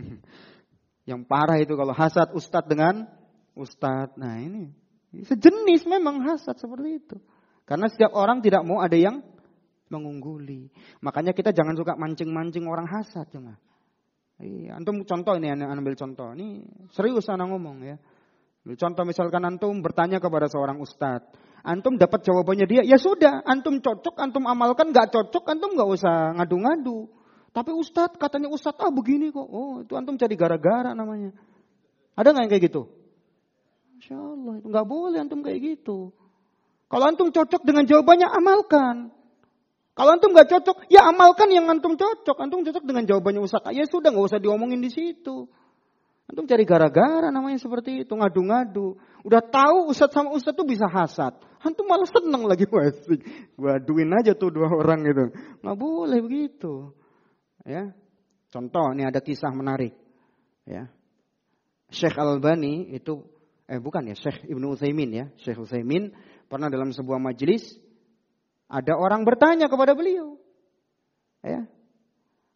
yang 1.09 1.27
parah 1.27 1.59
itu 1.59 1.75
kalau 1.75 1.91
hasad 1.91 2.31
ustadz 2.31 2.71
dengan 2.71 3.05
ustadz. 3.53 4.15
Nah, 4.15 4.39
ini 4.39 4.71
Sejenis 5.13 5.85
memang 5.85 6.25
hasad 6.25 6.57
seperti 6.57 6.97
itu. 6.97 7.17
Karena 7.69 7.85
setiap 7.85 8.17
orang 8.17 8.41
tidak 8.41 8.65
mau 8.65 8.81
ada 8.81 8.97
yang 8.97 9.21
mengungguli. 9.93 10.73
Makanya 11.05 11.37
kita 11.37 11.53
jangan 11.53 11.77
suka 11.77 11.93
mancing-mancing 11.93 12.65
orang 12.65 12.89
hasad 12.89 13.29
cuma. 13.29 13.61
Iya, 14.41 14.81
antum 14.81 15.05
contoh 15.05 15.37
ini 15.37 15.53
ambil 15.53 15.93
contoh. 15.93 16.33
Ini 16.33 16.65
serius 16.89 17.29
anak 17.29 17.53
ngomong 17.53 17.77
ya. 17.85 17.95
Contoh 18.73 19.05
misalkan 19.05 19.45
antum 19.45 19.85
bertanya 19.85 20.17
kepada 20.17 20.49
seorang 20.49 20.81
ustadz. 20.81 21.29
Antum 21.63 21.95
dapat 21.95 22.25
jawabannya 22.25 22.65
dia, 22.67 22.81
ya 22.83 22.97
sudah. 22.99 23.45
Antum 23.45 23.79
cocok, 23.79 24.19
antum 24.19 24.43
amalkan. 24.49 24.91
Gak 24.91 25.13
cocok, 25.13 25.43
antum 25.47 25.77
gak 25.77 25.87
usah 25.87 26.35
ngadu-ngadu. 26.41 27.07
Tapi 27.53 27.69
ustadz, 27.69 28.17
katanya 28.17 28.49
ustadz, 28.49 28.81
ah 28.81 28.89
begini 28.89 29.29
kok. 29.29 29.45
Oh 29.45 29.85
itu 29.85 29.93
antum 29.93 30.17
cari 30.17 30.33
gara-gara 30.33 30.97
namanya. 30.97 31.31
Ada 32.17 32.33
nggak 32.33 32.43
yang 32.43 32.51
kayak 32.51 32.63
gitu? 32.67 33.02
Masya 34.03 34.19
Allah, 34.19 34.53
itu 34.59 34.67
nggak 34.67 34.83
boleh 34.91 35.15
antum 35.23 35.39
kayak 35.39 35.63
gitu. 35.63 36.11
Kalau 36.91 37.07
antum 37.07 37.31
cocok 37.31 37.63
dengan 37.63 37.87
jawabannya, 37.87 38.27
amalkan. 38.27 39.15
Kalau 39.95 40.11
antum 40.11 40.35
nggak 40.35 40.51
cocok, 40.51 40.91
ya 40.91 41.07
amalkan 41.07 41.47
yang 41.47 41.71
antum 41.71 41.95
cocok. 41.95 42.35
Antum 42.35 42.67
cocok 42.67 42.83
dengan 42.83 43.07
jawabannya 43.07 43.39
Ustaz. 43.39 43.63
Ya 43.71 43.87
sudah, 43.87 44.11
nggak 44.11 44.27
usah 44.27 44.43
diomongin 44.43 44.83
di 44.83 44.91
situ. 44.91 45.47
Antum 46.27 46.43
cari 46.43 46.67
gara-gara 46.67 47.31
namanya 47.31 47.55
seperti 47.63 48.03
itu, 48.03 48.11
ngadu-ngadu. 48.11 48.99
Udah 49.23 49.39
tahu 49.39 49.95
Ustaz 49.95 50.11
sama 50.11 50.35
Ustaz 50.35 50.51
tuh 50.51 50.67
bisa 50.67 50.83
hasad. 50.91 51.39
Antum 51.63 51.87
malah 51.87 52.03
seneng 52.11 52.43
lagi 52.43 52.67
wasik. 52.75 53.23
Waduin 53.55 54.11
aja 54.19 54.35
tuh 54.35 54.51
dua 54.51 54.67
orang 54.67 54.99
gitu. 55.07 55.31
Nggak 55.63 55.77
boleh 55.79 56.19
begitu. 56.19 56.91
Ya, 57.63 57.95
contoh 58.51 58.91
ini 58.91 59.07
ada 59.07 59.23
kisah 59.23 59.55
menarik. 59.55 59.95
Ya, 60.67 60.91
Syekh 61.87 62.19
Al-Bani 62.19 62.91
itu 62.91 63.32
eh 63.67 63.79
bukan 63.79 64.11
ya, 64.11 64.15
Syekh 64.15 64.47
Ibnu 64.49 64.75
Utsaimin 64.75 65.09
ya. 65.11 65.25
Syekh 65.39 65.63
Utsaimin 65.63 66.11
pernah 66.51 66.67
dalam 66.67 66.91
sebuah 66.91 67.17
majelis 67.17 67.63
ada 68.67 68.97
orang 68.97 69.23
bertanya 69.23 69.69
kepada 69.71 69.93
beliau. 69.93 70.39
Ya. 71.43 71.67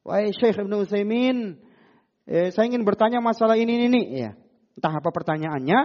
Wahai 0.08 0.32
Syekh 0.32 0.64
Ibnu 0.64 0.88
Utsaimin, 0.88 1.60
eh, 2.28 2.50
saya 2.56 2.66
ingin 2.68 2.88
bertanya 2.88 3.20
masalah 3.20 3.60
ini 3.60 3.88
ini 3.88 4.02
ya. 4.16 4.32
Entah 4.78 4.94
apa 4.94 5.10
pertanyaannya, 5.10 5.80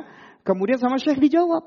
kemudian 0.47 0.79
sama 0.79 1.01
Syekh 1.01 1.19
dijawab. 1.19 1.65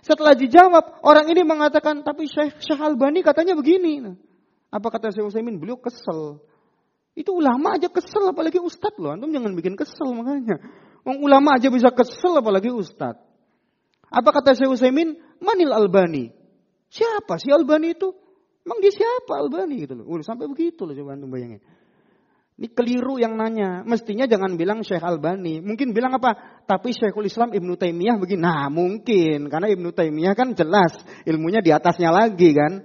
Setelah 0.00 0.32
dijawab, 0.32 1.04
orang 1.04 1.28
ini 1.28 1.44
mengatakan, 1.44 2.00
tapi 2.00 2.24
Syekh, 2.24 2.60
Syekh 2.64 2.80
Albani 2.80 3.20
katanya 3.20 3.52
begini. 3.52 4.00
Nah, 4.00 4.16
apa 4.72 4.88
kata 4.88 5.12
Syekh 5.12 5.28
Utsaimin? 5.28 5.60
Beliau 5.60 5.76
kesel. 5.76 6.40
Itu 7.12 7.36
ulama 7.36 7.76
aja 7.76 7.90
kesel, 7.90 8.30
apalagi 8.30 8.62
ustadz 8.62 8.96
loh. 8.96 9.12
Antum 9.12 9.34
jangan 9.34 9.52
bikin 9.52 9.74
kesel 9.76 10.08
makanya. 10.14 10.56
Wong 11.04 11.18
ulama 11.24 11.56
aja 11.56 11.72
bisa 11.72 11.88
kesel 11.92 12.36
apalagi 12.36 12.68
ustad. 12.68 13.16
Apa 14.10 14.30
kata 14.34 14.58
Syekh 14.58 14.74
Utsaimin? 14.74 15.16
Manil 15.40 15.72
Albani. 15.72 16.28
Siapa 16.90 17.38
si 17.38 17.48
Albani 17.54 17.94
itu? 17.94 18.10
Emang 18.66 18.82
dia 18.82 18.92
siapa 18.92 19.40
Albani 19.40 19.86
gitu 19.86 19.96
loh. 19.96 20.04
Udah 20.10 20.26
sampai 20.26 20.50
begitu 20.50 20.84
loh 20.84 20.92
coba 20.92 21.16
antum 21.16 21.30
bayangin. 21.32 21.62
Ini 22.60 22.68
keliru 22.76 23.16
yang 23.16 23.40
nanya. 23.40 23.80
Mestinya 23.88 24.28
jangan 24.28 24.60
bilang 24.60 24.84
Syekh 24.84 25.00
Albani. 25.00 25.64
Mungkin 25.64 25.96
bilang 25.96 26.12
apa? 26.12 26.60
Tapi 26.68 26.92
Syekhul 26.92 27.24
Islam 27.24 27.56
Ibnu 27.56 27.72
Taimiyah 27.80 28.20
begini. 28.20 28.44
Nah 28.44 28.68
mungkin. 28.68 29.48
Karena 29.48 29.72
Ibnu 29.72 29.96
Taimiyah 29.96 30.36
kan 30.36 30.52
jelas. 30.52 30.92
Ilmunya 31.24 31.64
di 31.64 31.72
atasnya 31.72 32.12
lagi 32.12 32.52
kan. 32.52 32.84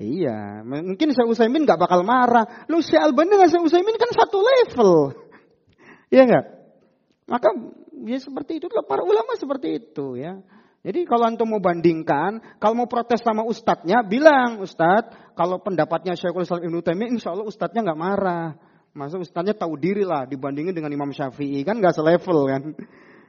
Iya. 0.00 0.64
Mungkin 0.64 1.12
Syekh 1.12 1.28
Utsaimin 1.28 1.68
gak 1.68 1.76
bakal 1.76 2.08
marah. 2.08 2.64
Lu 2.72 2.80
Syekh 2.80 3.04
Albani 3.04 3.36
dengan 3.36 3.52
Syekh 3.52 3.68
Utsaimin 3.68 4.00
kan 4.00 4.08
satu 4.16 4.40
level. 4.40 4.90
Iya 6.08 6.22
enggak? 6.24 6.61
Maka 7.26 7.48
ya 8.02 8.18
seperti 8.18 8.58
itu 8.58 8.66
para 8.86 9.02
ulama 9.06 9.38
seperti 9.38 9.78
itu 9.78 10.18
ya. 10.18 10.42
Jadi 10.82 11.06
kalau 11.06 11.30
antum 11.30 11.46
mau 11.46 11.62
bandingkan, 11.62 12.58
kalau 12.58 12.74
mau 12.74 12.90
protes 12.90 13.22
sama 13.22 13.46
ustadznya, 13.46 14.02
bilang 14.02 14.58
ustadz, 14.58 15.14
kalau 15.38 15.62
pendapatnya 15.62 16.18
Syekhul 16.18 16.42
Islam 16.42 16.66
Ibnu 16.66 16.82
Taimiyah, 16.82 17.10
insya 17.14 17.30
Allah 17.30 17.46
ustadznya 17.46 17.86
nggak 17.86 18.00
marah. 18.02 18.58
Masa 18.90 19.16
ustadznya 19.22 19.54
tahu 19.54 19.78
diri 19.78 20.02
lah 20.02 20.26
dibandingin 20.26 20.74
dengan 20.74 20.90
Imam 20.90 21.14
Syafi'i 21.14 21.62
kan 21.62 21.78
nggak 21.78 21.94
selevel 21.94 22.38
kan. 22.50 22.62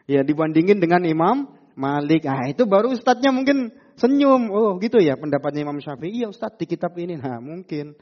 Ya 0.09 0.25
dibandingin 0.25 0.81
dengan 0.81 1.05
Imam 1.05 1.53
Malik, 1.77 2.25
ah 2.25 2.49
itu 2.49 2.65
baru 2.65 2.89
ustadznya 2.89 3.29
mungkin 3.29 3.69
senyum. 4.01 4.49
Oh 4.49 4.81
gitu 4.81 4.97
ya 4.97 5.13
pendapatnya 5.13 5.61
Imam 5.61 5.77
Syafi'i, 5.77 6.25
iya 6.25 6.33
ustadz 6.33 6.57
di 6.57 6.65
kitab 6.65 6.97
ini, 6.97 7.21
nah 7.21 7.37
mungkin. 7.37 7.93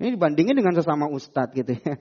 Ini 0.00 0.16
dibandingin 0.16 0.54
dengan 0.54 0.72
sesama 0.78 1.10
ustadz 1.10 1.52
gitu 1.52 1.74
ya. 1.76 1.98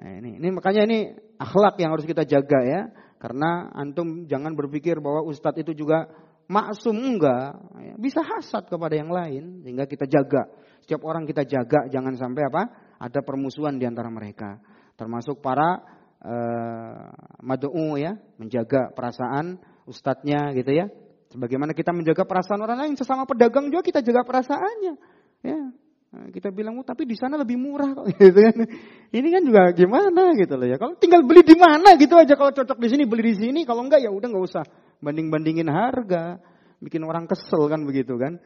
Nah, 0.00 0.10
ini, 0.18 0.40
ini 0.40 0.48
makanya 0.48 0.82
ini 0.88 1.12
akhlak 1.36 1.76
yang 1.76 1.92
harus 1.92 2.06
kita 2.08 2.24
jaga 2.24 2.60
ya. 2.64 2.80
Karena 3.20 3.70
antum 3.70 4.26
jangan 4.26 4.56
berpikir 4.58 4.98
bahwa 4.98 5.22
ustadz 5.28 5.62
itu 5.62 5.72
juga 5.78 6.10
maksum 6.50 6.96
enggak. 6.96 7.54
Ya, 7.78 7.94
bisa 8.00 8.20
hasad 8.24 8.66
kepada 8.66 8.94
yang 8.98 9.12
lain 9.12 9.62
sehingga 9.62 9.86
kita 9.86 10.10
jaga. 10.10 10.50
Setiap 10.82 11.06
orang 11.06 11.22
kita 11.28 11.46
jaga 11.46 11.86
jangan 11.86 12.18
sampai 12.18 12.42
apa? 12.50 12.62
Ada 12.98 13.22
permusuhan 13.22 13.78
di 13.78 13.86
antara 13.86 14.10
mereka. 14.10 14.58
Termasuk 14.98 15.38
para 15.38 15.78
uh, 16.22 17.06
madu'u 17.42 17.94
ya, 17.94 18.18
menjaga 18.42 18.90
perasaan 18.90 19.62
ustadznya 19.86 20.50
gitu 20.58 20.74
ya. 20.74 20.86
Sebagaimana 21.30 21.72
kita 21.72 21.94
menjaga 21.96 22.28
perasaan 22.28 22.60
orang 22.60 22.78
lain 22.84 22.94
sesama 22.98 23.24
pedagang 23.24 23.72
juga 23.72 23.86
kita 23.86 24.04
jaga 24.04 24.26
perasaannya. 24.26 25.21
Kita 26.32 26.48
bilang, 26.48 26.80
oh, 26.80 26.86
tapi 26.86 27.04
di 27.04 27.12
sana 27.14 27.36
lebih 27.36 27.60
murah 27.60 27.92
kok. 27.92 28.08
Gitu 28.16 28.40
kan. 28.40 28.56
Ini 29.12 29.28
kan 29.28 29.42
juga 29.44 29.62
gimana 29.76 30.32
gitu 30.32 30.56
loh 30.56 30.64
ya. 30.64 30.80
Kalau 30.80 30.96
tinggal 30.96 31.20
beli 31.20 31.44
di 31.44 31.52
mana 31.52 32.00
gitu 32.00 32.16
aja. 32.16 32.32
Kalau 32.32 32.48
cocok 32.48 32.80
di 32.80 32.88
sini 32.88 33.04
beli 33.04 33.36
di 33.36 33.36
sini. 33.36 33.60
Kalau 33.68 33.84
enggak 33.84 34.00
ya 34.00 34.08
udah 34.08 34.24
nggak 34.24 34.44
usah 34.48 34.64
banding-bandingin 35.04 35.68
harga. 35.68 36.40
Bikin 36.80 37.04
orang 37.04 37.28
kesel 37.28 37.68
kan 37.68 37.84
begitu 37.84 38.16
kan. 38.16 38.40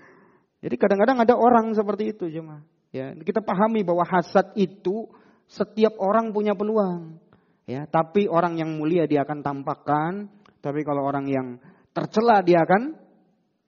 Jadi 0.58 0.74
kadang-kadang 0.74 1.22
ada 1.22 1.38
orang 1.38 1.70
seperti 1.78 2.10
itu 2.10 2.26
cuma. 2.34 2.66
Ya, 2.90 3.14
kita 3.14 3.38
pahami 3.44 3.86
bahwa 3.86 4.02
hasad 4.02 4.50
itu 4.58 5.06
setiap 5.46 5.94
orang 6.02 6.34
punya 6.34 6.58
peluang. 6.58 7.22
Ya, 7.66 7.86
tapi 7.86 8.26
orang 8.26 8.58
yang 8.58 8.74
mulia 8.78 9.06
dia 9.06 9.26
akan 9.26 9.42
tampakkan, 9.42 10.30
tapi 10.62 10.86
kalau 10.86 11.02
orang 11.06 11.26
yang 11.26 11.58
tercela 11.94 12.42
dia 12.42 12.62
akan 12.62 12.94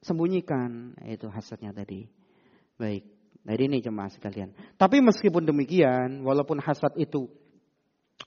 sembunyikan. 0.03 0.99
Itu 1.07 1.31
hasadnya 1.31 1.75
tadi. 1.75 2.07
Baik. 2.79 3.18
Nah 3.49 3.57
ini 3.57 3.81
jemaah 3.81 4.13
sekalian. 4.13 4.53
Tapi 4.77 5.01
meskipun 5.01 5.49
demikian, 5.49 6.21
walaupun 6.21 6.61
hasad 6.61 6.93
itu 7.01 7.33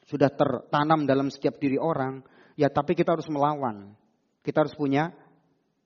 sudah 0.10 0.34
tertanam 0.34 1.05
dalam 1.05 1.29
setiap 1.29 1.62
diri 1.62 1.77
orang, 1.77 2.25
ya 2.57 2.73
tapi 2.73 2.97
kita 2.97 3.13
harus 3.13 3.29
melawan. 3.29 3.93
Kita 4.41 4.65
harus 4.65 4.73
punya 4.73 5.13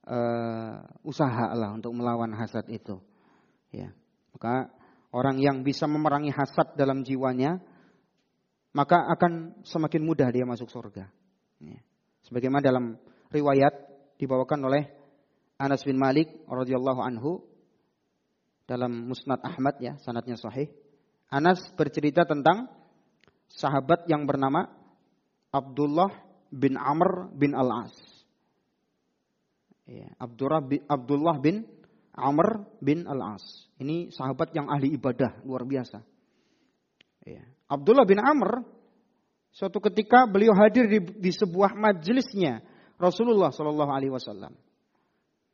uh, 0.07 0.87
usaha 1.03 1.51
lah 1.51 1.75
untuk 1.75 1.91
melawan 1.91 2.31
hasad 2.31 2.63
itu. 2.71 2.95
Ya. 3.75 3.91
Maka 4.31 4.71
orang 5.11 5.43
yang 5.43 5.67
bisa 5.67 5.83
memerangi 5.83 6.31
hasad 6.31 6.71
dalam 6.79 7.03
jiwanya, 7.03 7.59
maka 8.71 9.03
akan 9.19 9.67
semakin 9.67 9.99
mudah 9.99 10.31
dia 10.31 10.47
masuk 10.47 10.71
surga. 10.71 11.11
Ya. 11.59 11.83
Sebagaimana 12.23 12.63
dalam 12.63 12.95
riwayat 13.35 13.83
dibawakan 14.15 14.63
oleh 14.63 14.95
Anas 15.59 15.83
bin 15.83 15.99
Malik 15.99 16.31
radhiyallahu 16.47 17.03
anhu 17.03 17.43
dalam 18.65 19.09
Musnad 19.09 19.41
Ahmad 19.45 19.77
ya, 19.81 19.97
sanatnya 20.01 20.37
sahih. 20.37 20.69
Anas 21.29 21.61
bercerita 21.73 22.25
tentang 22.25 22.69
sahabat 23.49 24.09
yang 24.09 24.25
bernama 24.25 24.69
Abdullah 25.53 26.11
bin 26.49 26.77
Amr 26.77 27.29
bin 27.33 27.53
Al-As. 27.53 27.93
Ya, 29.85 30.09
Abdullah 30.17 31.37
bin 31.39 31.65
Amr 32.15 32.65
bin 32.81 33.05
Al-As. 33.05 33.45
Ini 33.77 34.09
sahabat 34.09 34.55
yang 34.57 34.69
ahli 34.69 34.97
ibadah 34.97 35.45
luar 35.45 35.67
biasa. 35.67 36.01
Ya. 37.25 37.43
Abdullah 37.65 38.05
bin 38.05 38.21
Amr 38.21 38.61
suatu 39.49 39.81
ketika 39.81 40.29
beliau 40.29 40.53
hadir 40.53 40.85
di, 40.85 40.99
di 41.01 41.31
sebuah 41.33 41.73
majelisnya 41.73 42.61
Rasulullah 43.01 43.49
Shallallahu 43.49 43.91
Alaihi 43.91 44.13
Wasallam. 44.13 44.53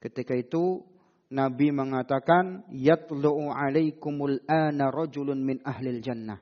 Ketika 0.02 0.36
itu 0.36 0.84
Nabi 1.32 1.72
mengatakan 1.72 2.67
yatlu'u 2.76 3.56
alaikumul 3.56 4.44
ana 4.52 4.91
rajulun 4.91 5.39
min 5.39 5.63
ahlil 5.63 6.04
jannah. 6.04 6.39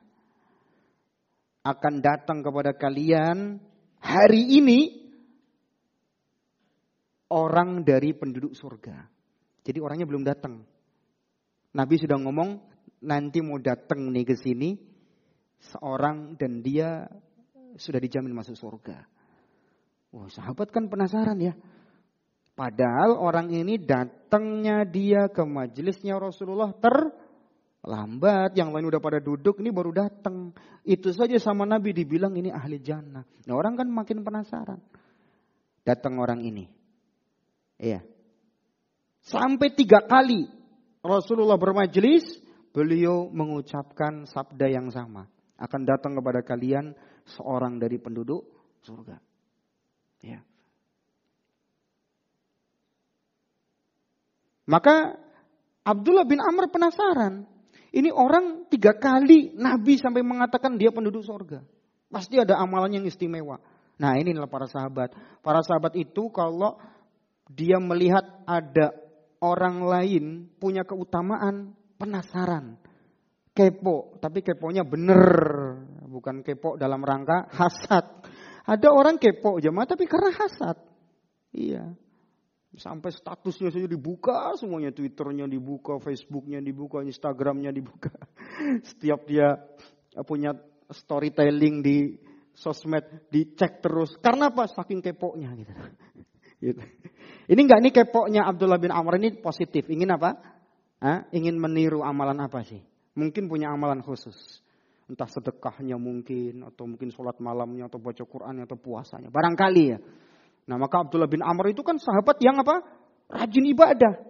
Akan 1.62 2.02
datang 2.02 2.42
kepada 2.42 2.74
kalian 2.74 3.62
hari 4.02 4.58
ini 4.58 4.80
orang 7.30 7.86
dari 7.86 8.10
penduduk 8.18 8.58
surga. 8.58 9.06
Jadi 9.62 9.78
orangnya 9.78 10.10
belum 10.10 10.26
datang. 10.26 10.66
Nabi 11.70 11.94
sudah 11.94 12.18
ngomong 12.18 12.58
nanti 13.06 13.38
mau 13.38 13.62
datang 13.62 14.10
nih 14.10 14.26
ke 14.26 14.34
sini 14.34 14.74
seorang 15.70 16.34
dan 16.34 16.66
dia 16.66 17.06
sudah 17.78 18.02
dijamin 18.02 18.34
masuk 18.34 18.58
surga. 18.58 19.06
Wah, 20.10 20.26
sahabat 20.26 20.74
kan 20.74 20.90
penasaran 20.90 21.38
ya. 21.38 21.54
Padahal 22.60 23.16
orang 23.16 23.48
ini 23.56 23.80
datangnya 23.80 24.84
dia 24.84 25.32
ke 25.32 25.40
majelisnya 25.48 26.20
Rasulullah 26.20 26.76
terlambat. 26.76 28.52
Yang 28.52 28.68
lain 28.68 28.84
udah 28.92 29.00
pada 29.00 29.16
duduk, 29.16 29.64
ini 29.64 29.72
baru 29.72 29.96
datang. 29.96 30.52
Itu 30.84 31.08
saja 31.16 31.40
sama 31.40 31.64
Nabi 31.64 31.96
dibilang 31.96 32.36
ini 32.36 32.52
ahli 32.52 32.76
jannah. 32.84 33.24
Nah 33.24 33.54
orang 33.56 33.80
kan 33.80 33.88
makin 33.88 34.20
penasaran. 34.20 34.76
Datang 35.88 36.20
orang 36.20 36.44
ini. 36.44 36.68
Iya. 37.80 38.04
Sampai 39.24 39.72
tiga 39.72 40.04
kali 40.04 40.44
Rasulullah 41.00 41.56
bermajelis, 41.56 42.28
beliau 42.76 43.32
mengucapkan 43.32 44.28
sabda 44.28 44.68
yang 44.68 44.92
sama 44.92 45.24
akan 45.56 45.88
datang 45.88 46.12
kepada 46.12 46.44
kalian 46.44 46.92
seorang 47.24 47.80
dari 47.80 47.96
penduduk 47.96 48.44
surga. 48.84 49.16
Ya. 50.20 50.44
Maka 54.70 55.18
Abdullah 55.82 56.22
bin 56.22 56.38
Amr 56.38 56.70
penasaran. 56.70 57.42
Ini 57.90 58.14
orang 58.14 58.70
tiga 58.70 58.94
kali 58.94 59.50
Nabi 59.58 59.98
sampai 59.98 60.22
mengatakan 60.22 60.78
dia 60.78 60.94
penduduk 60.94 61.26
surga. 61.26 61.66
Pasti 62.06 62.38
ada 62.38 62.62
amalan 62.62 63.02
yang 63.02 63.04
istimewa. 63.10 63.58
Nah 63.98 64.14
ini 64.14 64.30
adalah 64.30 64.46
para 64.46 64.70
sahabat. 64.70 65.10
Para 65.42 65.66
sahabat 65.66 65.98
itu 65.98 66.30
kalau 66.30 66.78
dia 67.50 67.82
melihat 67.82 68.22
ada 68.46 68.94
orang 69.42 69.82
lain 69.82 70.46
punya 70.62 70.86
keutamaan, 70.86 71.74
penasaran 71.98 72.78
kepo, 73.60 74.16
tapi 74.22 74.40
keponya 74.40 74.86
bener, 74.86 75.28
bukan 76.08 76.40
kepo 76.40 76.78
dalam 76.78 77.02
rangka 77.02 77.50
hasad. 77.50 78.24
Ada 78.64 78.88
orang 78.88 79.18
kepo 79.18 79.58
jemaah 79.58 79.88
tapi 79.88 80.06
karena 80.06 80.30
hasad. 80.30 80.78
Iya. 81.50 81.92
Sampai 82.78 83.10
statusnya 83.10 83.74
saja 83.74 83.90
dibuka, 83.90 84.54
semuanya 84.54 84.94
Twitternya 84.94 85.50
dibuka, 85.50 85.98
Facebooknya 85.98 86.62
dibuka, 86.62 87.02
Instagramnya 87.02 87.74
dibuka. 87.74 88.14
Setiap 88.94 89.26
dia 89.26 89.58
punya 90.22 90.54
storytelling 90.86 91.82
di 91.82 92.14
sosmed 92.54 93.26
dicek 93.26 93.82
terus. 93.82 94.14
Karena 94.22 94.54
apa? 94.54 94.70
Saking 94.70 95.02
keponya 95.02 95.50
gitu. 95.58 95.72
gitu. 96.70 96.82
Ini 97.50 97.58
enggak 97.58 97.80
ini 97.82 97.90
keponya 97.90 98.46
Abdullah 98.46 98.78
bin 98.78 98.94
Amr 98.94 99.18
ini 99.18 99.34
positif. 99.42 99.90
Ingin 99.90 100.14
apa? 100.14 100.38
Hah? 101.02 101.26
Ingin 101.34 101.58
meniru 101.58 102.06
amalan 102.06 102.38
apa 102.38 102.62
sih? 102.62 102.78
Mungkin 103.18 103.50
punya 103.50 103.74
amalan 103.74 104.04
khusus. 104.06 104.36
Entah 105.10 105.26
sedekahnya 105.26 105.98
mungkin, 105.98 106.62
atau 106.62 106.86
mungkin 106.86 107.10
sholat 107.10 107.42
malamnya, 107.42 107.90
atau 107.90 107.98
baca 107.98 108.22
Quran 108.22 108.62
atau 108.62 108.78
puasanya. 108.78 109.26
Barangkali 109.26 109.84
ya. 109.90 109.98
Nah 110.70 110.78
maka 110.78 111.02
Abdullah 111.02 111.26
bin 111.26 111.42
Amr 111.42 111.74
itu 111.74 111.82
kan 111.82 111.98
sahabat 111.98 112.38
yang 112.38 112.62
apa? 112.62 112.86
Rajin 113.26 113.66
ibadah. 113.66 114.22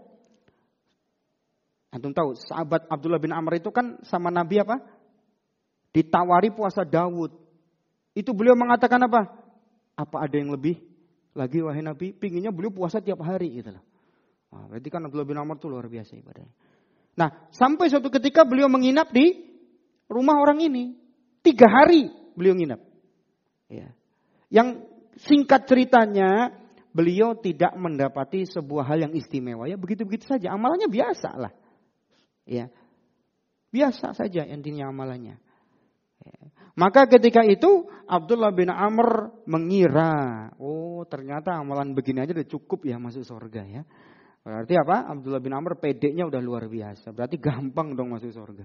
Antum 1.92 2.16
tahu, 2.16 2.32
sahabat 2.48 2.88
Abdullah 2.88 3.20
bin 3.20 3.36
Amr 3.36 3.60
itu 3.60 3.68
kan 3.68 4.00
sama 4.08 4.32
Nabi 4.32 4.56
apa? 4.64 4.80
Ditawari 5.92 6.48
puasa 6.48 6.88
Dawud. 6.88 7.36
Itu 8.16 8.32
beliau 8.32 8.56
mengatakan 8.56 9.04
apa? 9.04 9.28
Apa 10.00 10.24
ada 10.24 10.32
yang 10.40 10.48
lebih 10.48 10.80
lagi 11.36 11.60
wahai 11.60 11.84
Nabi? 11.84 12.16
Pinginnya 12.16 12.48
beliau 12.48 12.72
puasa 12.72 13.04
tiap 13.04 13.20
hari 13.20 13.60
gitu 13.60 13.76
loh. 13.76 13.84
Nah, 14.48 14.64
berarti 14.64 14.88
kan 14.88 15.04
Abdullah 15.04 15.28
bin 15.28 15.36
Amr 15.36 15.60
itu 15.60 15.68
luar 15.68 15.92
biasa 15.92 16.16
ibadahnya. 16.16 16.54
Nah, 17.20 17.28
sampai 17.52 17.92
suatu 17.92 18.08
ketika 18.08 18.48
beliau 18.48 18.72
menginap 18.72 19.12
di 19.12 19.34
rumah 20.08 20.40
orang 20.40 20.64
ini. 20.64 20.96
Tiga 21.44 21.68
hari 21.68 22.08
beliau 22.32 22.56
nginap. 22.56 22.80
Ya. 23.68 23.92
Yang 24.48 24.89
singkat 25.18 25.66
ceritanya, 25.66 26.54
beliau 26.90 27.38
tidak 27.38 27.74
mendapati 27.78 28.46
sebuah 28.46 28.86
hal 28.86 29.10
yang 29.10 29.12
istimewa. 29.14 29.66
Ya 29.66 29.78
begitu-begitu 29.78 30.26
saja. 30.26 30.54
Amalannya 30.54 30.90
biasa 30.90 31.30
lah. 31.38 31.52
Ya. 32.46 32.70
Biasa 33.70 34.14
saja 34.14 34.42
intinya 34.46 34.90
amalannya. 34.90 35.38
Ya. 36.26 36.38
Maka 36.78 37.06
ketika 37.06 37.42
itu 37.46 37.86
Abdullah 38.06 38.54
bin 38.54 38.70
Amr 38.70 39.42
mengira, 39.46 40.48
oh 40.58 41.02
ternyata 41.06 41.58
amalan 41.58 41.94
begini 41.94 42.22
aja 42.22 42.34
udah 42.34 42.48
cukup 42.48 42.86
ya 42.86 42.98
masuk 42.98 43.26
surga 43.26 43.62
ya. 43.66 43.82
Berarti 44.40 44.74
apa? 44.80 45.12
Abdullah 45.12 45.42
bin 45.42 45.52
Amr 45.52 45.76
pedeknya 45.76 46.24
udah 46.24 46.40
luar 46.40 46.66
biasa. 46.66 47.12
Berarti 47.12 47.36
gampang 47.36 47.92
dong 47.92 48.16
masuk 48.16 48.32
surga. 48.32 48.64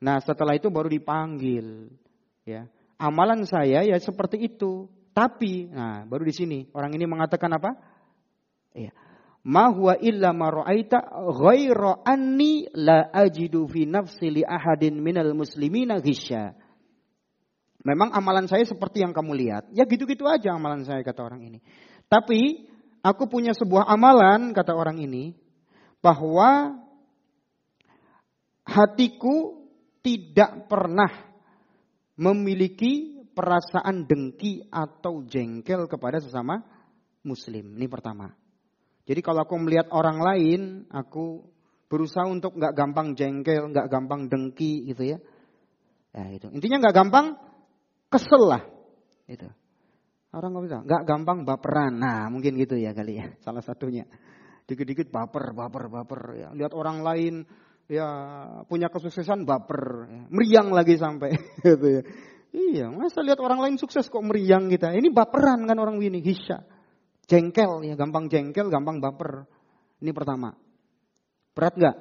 Nah 0.00 0.22
setelah 0.22 0.54
itu 0.54 0.70
baru 0.70 0.86
dipanggil. 0.86 1.90
Ya, 2.44 2.68
amalan 3.00 3.48
saya 3.48 3.82
ya 3.82 3.96
seperti 3.98 4.52
itu. 4.52 4.86
Tapi, 5.14 5.70
nah 5.70 6.02
baru 6.04 6.26
di 6.26 6.34
sini 6.34 6.58
orang 6.74 6.90
ini 6.98 7.06
mengatakan 7.06 7.48
apa? 7.54 7.70
Ya, 8.74 8.90
ma 9.46 9.70
huwa 9.70 9.94
illa 10.02 10.34
ma 10.34 10.50
ra'aita 10.50 10.98
ghaira 11.38 12.02
anni 12.02 12.66
la 12.74 13.14
ajidu 13.14 13.70
fi 13.70 13.86
nafsi 13.86 14.28
li 14.28 14.42
ahadin 14.42 14.98
minal 14.98 15.30
muslimina 15.38 16.02
ghisya. 16.02 16.58
Memang 17.86 18.10
amalan 18.10 18.50
saya 18.50 18.66
seperti 18.66 19.06
yang 19.06 19.14
kamu 19.14 19.32
lihat. 19.38 19.70
Ya 19.70 19.86
gitu-gitu 19.86 20.26
aja 20.26 20.50
amalan 20.56 20.82
saya 20.82 21.06
kata 21.06 21.22
orang 21.22 21.46
ini. 21.46 21.58
Tapi 22.10 22.74
Aku 23.04 23.28
punya 23.28 23.52
sebuah 23.52 23.84
amalan, 23.84 24.56
kata 24.56 24.72
orang 24.72 24.96
ini, 24.96 25.36
bahwa 26.00 26.80
hatiku 28.64 29.68
tidak 30.00 30.64
pernah 30.72 31.12
memiliki 32.16 33.13
perasaan 33.34 34.06
dengki 34.06 34.64
atau 34.70 35.26
jengkel 35.26 35.90
kepada 35.90 36.22
sesama 36.22 36.62
muslim. 37.26 37.74
Ini 37.74 37.90
pertama. 37.90 38.30
Jadi 39.04 39.20
kalau 39.20 39.44
aku 39.44 39.58
melihat 39.60 39.92
orang 39.92 40.18
lain, 40.22 40.60
aku 40.88 41.44
berusaha 41.92 42.24
untuk 42.24 42.56
nggak 42.56 42.72
gampang 42.72 43.12
jengkel, 43.12 43.68
nggak 43.68 43.90
gampang 43.92 44.30
dengki 44.32 44.88
gitu 44.88 45.14
ya. 45.14 45.18
Ya 46.14 46.24
itu. 46.32 46.48
Intinya 46.48 46.88
nggak 46.88 46.96
gampang 46.96 47.26
kesel 48.08 48.42
lah. 48.48 48.62
Itu. 49.28 49.50
Orang 50.34 50.50
nggak 50.56 50.64
bisa, 50.66 50.78
nggak 50.82 51.02
gampang 51.06 51.38
baperan. 51.46 51.94
Nah 52.00 52.26
mungkin 52.26 52.58
gitu 52.58 52.74
ya 52.74 52.90
kali 52.90 53.22
ya, 53.22 53.26
salah 53.44 53.62
satunya. 53.62 54.02
Dikit-dikit 54.64 55.12
baper, 55.12 55.52
baper, 55.52 55.92
baper. 55.92 56.20
Ya. 56.34 56.48
Lihat 56.56 56.72
orang 56.74 57.04
lain 57.04 57.34
ya 57.86 58.08
punya 58.64 58.88
kesuksesan 58.88 59.44
baper, 59.44 60.08
ya. 60.08 60.22
meriang 60.32 60.72
lagi 60.72 60.96
sampai 60.96 61.36
gitu 61.62 62.00
ya. 62.00 62.02
Iya, 62.54 62.86
masa 62.94 63.18
lihat 63.26 63.42
orang 63.42 63.58
lain 63.58 63.76
sukses 63.82 64.06
kok 64.06 64.22
meriang 64.22 64.70
kita. 64.70 64.94
Ini 64.94 65.10
baperan 65.10 65.66
kan 65.66 65.74
orang 65.74 65.98
ini, 65.98 66.22
hisya. 66.22 66.62
Jengkel 67.26 67.82
ya, 67.82 67.98
gampang 67.98 68.30
jengkel, 68.30 68.70
gampang 68.70 69.02
baper. 69.02 69.42
Ini 69.98 70.14
pertama. 70.14 70.54
Berat 71.50 71.74
nggak? 71.74 71.96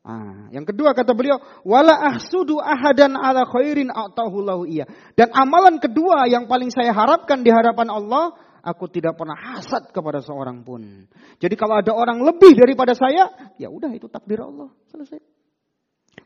Ah, 0.00 0.48
yang 0.56 0.64
kedua 0.64 0.96
kata 0.96 1.12
beliau, 1.12 1.36
wala 1.68 1.92
ahsudu 2.16 2.56
ahadan 2.56 3.12
ala 3.12 3.44
khairin 3.44 3.92
lahu 3.92 4.64
iya. 4.64 4.88
Dan 5.12 5.28
amalan 5.36 5.76
kedua 5.76 6.24
yang 6.24 6.48
paling 6.48 6.72
saya 6.72 6.96
harapkan 6.96 7.44
di 7.44 7.52
hadapan 7.52 7.92
Allah, 7.92 8.32
aku 8.64 8.88
tidak 8.88 9.20
pernah 9.20 9.36
hasad 9.36 9.92
kepada 9.92 10.24
seorang 10.24 10.64
pun. 10.64 11.04
Jadi 11.36 11.52
kalau 11.60 11.76
ada 11.76 11.92
orang 11.92 12.24
lebih 12.24 12.56
daripada 12.56 12.96
saya, 12.96 13.52
ya 13.60 13.68
udah 13.68 13.92
itu 13.92 14.08
takdir 14.08 14.40
Allah, 14.40 14.72
selesai. 14.88 15.20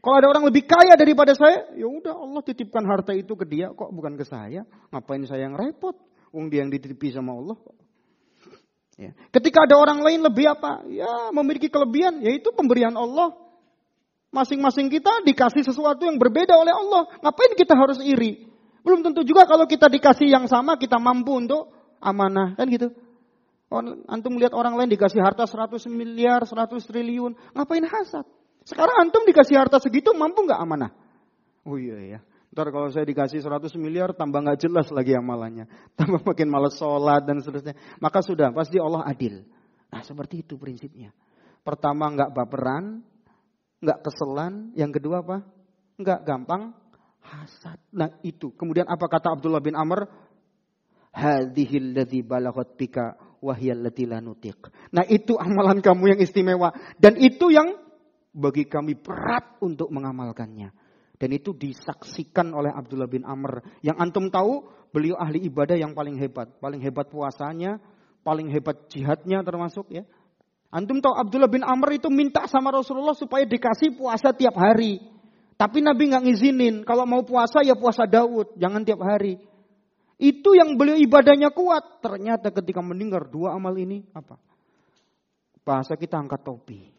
Kalau 0.04 0.16
ada 0.20 0.28
orang 0.28 0.44
lebih 0.48 0.68
kaya 0.68 0.96
daripada 1.00 1.32
saya, 1.32 1.64
ya 1.76 1.88
udah 1.88 2.12
Allah 2.12 2.42
titipkan 2.44 2.84
harta 2.84 3.16
itu 3.16 3.32
ke 3.36 3.48
dia 3.48 3.72
kok 3.72 3.88
bukan 3.88 4.20
ke 4.20 4.24
saya. 4.28 4.68
Ngapain 4.92 5.24
saya 5.24 5.48
yang 5.48 5.56
repot? 5.56 5.96
Wong 6.28 6.52
dia 6.52 6.60
yang 6.60 6.68
dititipi 6.68 7.08
sama 7.08 7.32
Allah. 7.32 7.56
Ya. 9.00 9.10
Ketika 9.32 9.64
ada 9.64 9.80
orang 9.80 10.04
lain 10.04 10.20
lebih 10.22 10.44
apa? 10.50 10.84
Ya 10.92 11.32
memiliki 11.32 11.72
kelebihan, 11.72 12.20
yaitu 12.20 12.52
pemberian 12.52 12.92
Allah. 12.94 13.32
Masing-masing 14.34 14.90
kita 14.90 15.22
dikasih 15.24 15.62
sesuatu 15.62 16.04
yang 16.04 16.18
berbeda 16.18 16.52
oleh 16.58 16.74
Allah. 16.74 17.06
Ngapain 17.22 17.54
kita 17.54 17.72
harus 17.72 18.02
iri? 18.02 18.50
Belum 18.84 19.00
tentu 19.00 19.24
juga 19.24 19.48
kalau 19.48 19.64
kita 19.64 19.88
dikasih 19.88 20.28
yang 20.28 20.44
sama 20.50 20.76
kita 20.76 21.00
mampu 21.00 21.32
untuk 21.32 21.72
amanah 22.02 22.52
kan 22.58 22.68
gitu. 22.68 22.92
Antum 24.06 24.36
melihat 24.36 24.52
orang 24.52 24.76
lain 24.76 24.92
dikasih 24.92 25.18
harta 25.24 25.48
100 25.48 25.80
miliar, 25.88 26.44
100 26.44 26.78
triliun, 26.84 27.34
ngapain 27.56 27.82
hasad? 27.88 28.28
Sekarang 28.64 28.96
antum 29.04 29.28
dikasih 29.28 29.60
harta 29.60 29.76
segitu 29.76 30.16
mampu 30.16 30.44
nggak 30.48 30.60
amanah? 30.60 30.90
Oh 31.68 31.76
iya 31.76 32.00
ya. 32.00 32.20
Ntar 32.54 32.70
kalau 32.70 32.86
saya 32.88 33.02
dikasih 33.02 33.42
100 33.42 33.66
miliar 33.76 34.14
tambah 34.14 34.40
nggak 34.40 34.62
jelas 34.62 34.88
lagi 34.94 35.12
amalannya. 35.12 35.66
Tambah 35.98 36.22
makin 36.22 36.48
malas 36.48 36.78
sholat 36.78 37.26
dan 37.26 37.42
seterusnya. 37.42 37.74
Maka 37.98 38.22
sudah 38.22 38.54
pasti 38.54 38.78
Allah 38.78 39.02
adil. 39.04 39.42
Nah 39.90 40.00
seperti 40.06 40.46
itu 40.46 40.54
prinsipnya. 40.54 41.10
Pertama 41.66 42.14
nggak 42.14 42.30
baperan, 42.30 43.02
nggak 43.82 43.98
keselan. 44.06 44.70
Yang 44.78 45.02
kedua 45.02 45.26
apa? 45.26 45.42
Nggak 45.98 46.20
gampang 46.22 46.62
hasad. 47.26 47.82
Nah 47.90 48.22
itu. 48.22 48.54
Kemudian 48.54 48.86
apa 48.86 49.10
kata 49.10 49.34
Abdullah 49.34 49.60
bin 49.60 49.74
Amr? 49.74 50.06
Hadihil 51.14 51.94
ladhi 51.94 52.26
bika 52.74 53.18
Nah 54.94 55.04
itu 55.10 55.32
amalan 55.36 55.78
kamu 55.84 56.16
yang 56.16 56.20
istimewa. 56.22 56.70
Dan 56.96 57.20
itu 57.20 57.52
yang 57.52 57.83
bagi 58.34 58.66
kami 58.66 58.98
berat 58.98 59.62
untuk 59.62 59.88
mengamalkannya. 59.94 60.74
Dan 61.14 61.30
itu 61.30 61.54
disaksikan 61.54 62.50
oleh 62.50 62.74
Abdullah 62.74 63.06
bin 63.06 63.22
Amr. 63.22 63.62
Yang 63.80 63.96
antum 64.02 64.26
tahu, 64.28 64.66
beliau 64.90 65.14
ahli 65.14 65.46
ibadah 65.46 65.78
yang 65.78 65.94
paling 65.94 66.18
hebat. 66.18 66.58
Paling 66.58 66.82
hebat 66.82 67.06
puasanya, 67.06 67.78
paling 68.26 68.50
hebat 68.50 68.90
jihadnya 68.90 69.40
termasuk 69.46 69.86
ya. 69.94 70.02
Antum 70.74 70.98
tahu 70.98 71.14
Abdullah 71.14 71.46
bin 71.46 71.62
Amr 71.62 72.02
itu 72.02 72.10
minta 72.10 72.50
sama 72.50 72.74
Rasulullah 72.74 73.14
supaya 73.14 73.46
dikasih 73.46 73.94
puasa 73.94 74.34
tiap 74.34 74.58
hari. 74.58 74.98
Tapi 75.54 75.78
Nabi 75.78 76.10
nggak 76.10 76.24
ngizinin. 76.26 76.74
Kalau 76.82 77.06
mau 77.06 77.22
puasa 77.22 77.62
ya 77.62 77.78
puasa 77.78 78.10
Daud, 78.10 78.58
jangan 78.58 78.82
tiap 78.82 78.98
hari. 79.06 79.38
Itu 80.18 80.54
yang 80.58 80.74
beliau 80.74 80.98
ibadahnya 80.98 81.54
kuat. 81.54 82.02
Ternyata 82.02 82.50
ketika 82.50 82.82
mendengar 82.82 83.26
dua 83.30 83.54
amal 83.54 83.74
ini 83.78 84.02
apa? 84.14 84.34
Bahasa 85.62 85.94
kita 85.94 86.18
angkat 86.18 86.42
topi. 86.42 86.93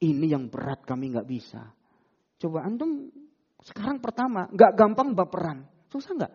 Ini 0.00 0.26
yang 0.32 0.48
berat 0.48 0.82
kami 0.88 1.12
nggak 1.12 1.28
bisa. 1.28 1.60
Coba 2.40 2.64
antum 2.64 3.12
sekarang 3.60 4.00
pertama 4.00 4.48
nggak 4.48 4.72
gampang 4.72 5.12
baperan, 5.12 5.68
susah 5.92 6.16
nggak? 6.16 6.32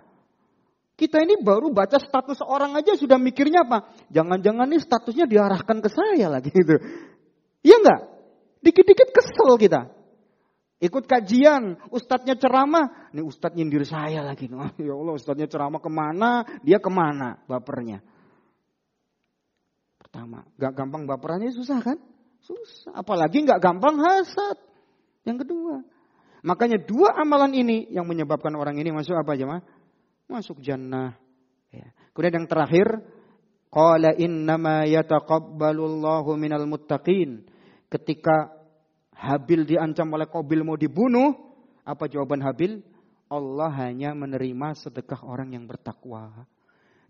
Kita 0.96 1.20
ini 1.20 1.42
baru 1.44 1.76
baca 1.76 2.00
status 2.00 2.40
orang 2.46 2.78
aja 2.80 2.96
sudah 2.96 3.20
mikirnya 3.20 3.68
apa? 3.68 3.92
Jangan-jangan 4.14 4.70
nih 4.70 4.80
statusnya 4.80 5.26
diarahkan 5.28 5.84
ke 5.84 5.90
saya 5.92 6.32
lagi 6.32 6.54
gitu. 6.54 6.78
Iya 7.66 7.76
nggak? 7.84 8.02
Dikit-dikit 8.64 9.10
kesel 9.12 9.60
kita. 9.60 9.92
Ikut 10.80 11.08
kajian, 11.08 11.80
ustadznya 11.90 12.36
ceramah, 12.36 13.12
ini 13.16 13.24
ustadz 13.24 13.56
nyindir 13.56 13.88
saya 13.88 14.22
lagi. 14.22 14.48
Oh, 14.56 14.70
ya 14.78 14.94
Allah, 14.94 15.14
ustadznya 15.16 15.48
ceramah 15.48 15.80
ke 15.80 15.90
mana, 15.90 16.44
dia 16.62 16.78
ke 16.78 16.92
mana 16.92 17.42
bapernya. 17.48 18.04
Pertama, 20.00 20.48
gak 20.56 20.74
gampang 20.76 21.08
baperannya 21.10 21.52
susah 21.52 21.80
kan? 21.84 21.98
Susah. 22.46 22.94
Apalagi 22.94 23.42
nggak 23.42 23.58
gampang 23.58 23.98
hasad. 23.98 24.62
Yang 25.26 25.46
kedua. 25.46 25.82
Makanya 26.46 26.78
dua 26.78 27.18
amalan 27.18 27.58
ini 27.58 27.90
yang 27.90 28.06
menyebabkan 28.06 28.54
orang 28.54 28.78
ini 28.78 28.94
masuk 28.94 29.18
apa 29.18 29.34
aja 29.34 29.50
mah? 29.50 29.62
Masuk 30.30 30.62
jannah. 30.62 31.18
Ya. 31.74 31.90
Kemudian 32.14 32.46
yang 32.46 32.48
terakhir. 32.50 32.88
Qala 33.74 34.16
innama 34.16 34.86
yataqabbalullahu 34.86 36.38
minal 36.38 36.70
muttaqin. 36.70 37.44
Ketika 37.90 38.54
Habil 39.16 39.66
diancam 39.66 40.08
oleh 40.14 40.30
Qabil 40.30 40.62
mau 40.62 40.78
dibunuh. 40.78 41.34
Apa 41.82 42.06
jawaban 42.06 42.46
Habil? 42.46 42.82
Allah 43.26 43.74
hanya 43.90 44.14
menerima 44.14 44.78
sedekah 44.78 45.26
orang 45.26 45.58
yang 45.58 45.66
bertakwa. 45.66 46.46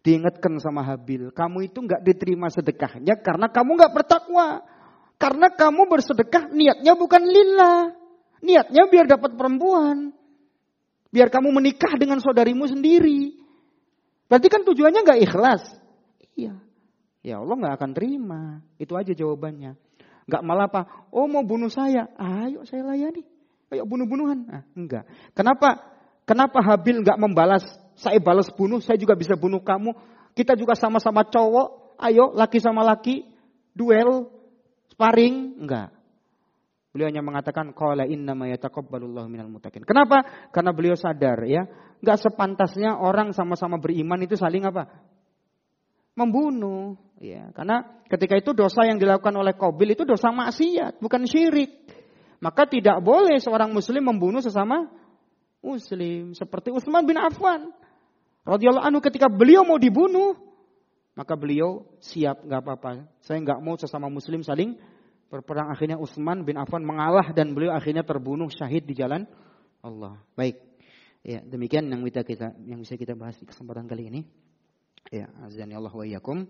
Diingatkan 0.05 0.61
sama 0.61 0.86
Habil, 0.86 1.33
kamu 1.33 1.65
itu 1.65 1.81
nggak 1.81 2.05
diterima 2.05 2.47
sedekahnya 2.53 3.17
karena 3.25 3.49
kamu 3.49 3.73
nggak 3.73 3.93
bertakwa. 3.93 4.61
Karena 5.16 5.47
kamu 5.51 5.88
bersedekah 5.88 6.51
niatnya 6.51 6.93
bukan 6.99 7.24
lillah. 7.24 7.95
Niatnya 8.43 8.84
biar 8.91 9.07
dapat 9.07 9.34
perempuan. 9.34 10.11
Biar 11.09 11.32
kamu 11.32 11.55
menikah 11.55 11.95
dengan 11.95 12.20
saudarimu 12.20 12.68
sendiri. 12.68 13.39
Berarti 14.28 14.47
kan 14.51 14.61
tujuannya 14.68 15.01
nggak 15.01 15.22
ikhlas. 15.24 15.63
Iya. 16.36 16.59
Ya 17.24 17.39
Allah 17.39 17.55
nggak 17.55 17.76
akan 17.80 17.91
terima. 17.95 18.59
Itu 18.76 18.99
aja 18.99 19.16
jawabannya. 19.16 19.80
Nggak 20.28 20.43
malah 20.43 20.68
apa? 20.68 20.82
Oh 21.16 21.26
mau 21.32 21.45
bunuh 21.47 21.72
saya. 21.72 22.11
Ayo 22.20 22.68
saya 22.68 22.84
layani. 22.84 23.24
Ayo 23.72 23.88
bunuh-bunuhan. 23.88 24.45
Nah, 24.45 24.63
enggak. 24.76 25.07
Kenapa? 25.34 25.80
Kenapa 26.26 26.59
Habil 26.61 27.01
nggak 27.01 27.18
membalas? 27.22 27.66
Saya 27.95 28.20
balas 28.20 28.51
bunuh, 28.51 28.84
saya 28.84 28.99
juga 28.99 29.16
bisa 29.16 29.39
bunuh 29.39 29.63
kamu. 29.63 29.95
Kita 30.36 30.57
juga 30.59 30.76
sama-sama 30.76 31.24
cowok. 31.24 31.97
Ayo 32.01 32.36
laki 32.36 32.59
sama 32.59 32.84
laki. 32.84 33.24
Duel. 33.72 34.34
Sparring? 34.95 35.59
Enggak. 35.59 35.91
Beliau 36.95 37.11
hanya 37.11 37.19
mengatakan 37.19 37.75
qala 37.75 38.07
inna 38.07 38.31
ma 38.31 38.47
yataqabbalullahu 38.47 39.27
minal 39.27 39.51
muttaqin. 39.51 39.83
Kenapa? 39.83 40.23
Karena 40.55 40.71
beliau 40.71 40.95
sadar 40.95 41.43
ya, 41.43 41.67
enggak 41.99 42.23
sepantasnya 42.23 42.95
orang 42.95 43.35
sama-sama 43.35 43.75
beriman 43.75 44.23
itu 44.23 44.39
saling 44.39 44.63
apa? 44.63 44.87
Membunuh, 46.15 46.95
ya. 47.19 47.51
Karena 47.51 47.83
ketika 48.07 48.39
itu 48.39 48.55
dosa 48.55 48.87
yang 48.87 48.95
dilakukan 48.95 49.35
oleh 49.35 49.51
Qabil 49.59 49.99
itu 49.99 50.07
dosa 50.07 50.31
maksiat, 50.31 51.03
bukan 51.03 51.27
syirik. 51.27 51.83
Maka 52.39 52.63
tidak 52.63 53.03
boleh 53.03 53.43
seorang 53.43 53.75
muslim 53.75 54.07
membunuh 54.07 54.39
sesama 54.39 54.87
muslim 55.65 56.37
seperti 56.37 56.69
Utsman 56.69 57.09
bin 57.09 57.17
Affan 57.17 57.73
radhiyallahu 58.45 58.85
anhu 58.85 59.01
ketika 59.01 59.25
beliau 59.25 59.65
mau 59.65 59.81
dibunuh 59.81 60.37
maka 61.16 61.34
beliau 61.39 61.88
siap, 62.03 62.43
nggak 62.43 62.61
apa-apa. 62.61 63.07
Saya 63.24 63.39
nggak 63.39 63.59
mau 63.63 63.80
sesama 63.80 64.11
muslim 64.11 64.43
saling 64.43 64.76
berperang. 65.32 65.72
Akhirnya 65.72 65.95
Utsman 65.95 66.43
bin 66.43 66.59
Affan 66.59 66.84
mengalah 66.84 67.32
dan 67.32 67.55
beliau 67.55 67.72
akhirnya 67.72 68.03
terbunuh 68.03 68.51
syahid 68.51 68.84
di 68.84 68.99
jalan 68.99 69.24
Allah. 69.80 70.20
Baik. 70.36 70.59
Ya, 71.26 71.41
demikian 71.41 71.89
yang 71.89 72.05
bisa 72.05 72.22
kita 72.22 72.53
yang 72.68 72.84
bisa 72.84 72.93
kita 72.99 73.18
bahas 73.18 73.39
di 73.39 73.47
kesempatan 73.47 73.89
kali 73.89 74.11
ini. 74.11 74.22
Ya, 75.09 75.32
azan 75.41 75.72
Allah 75.72 75.89
wa 75.89 76.05
iyyakum. 76.05 76.45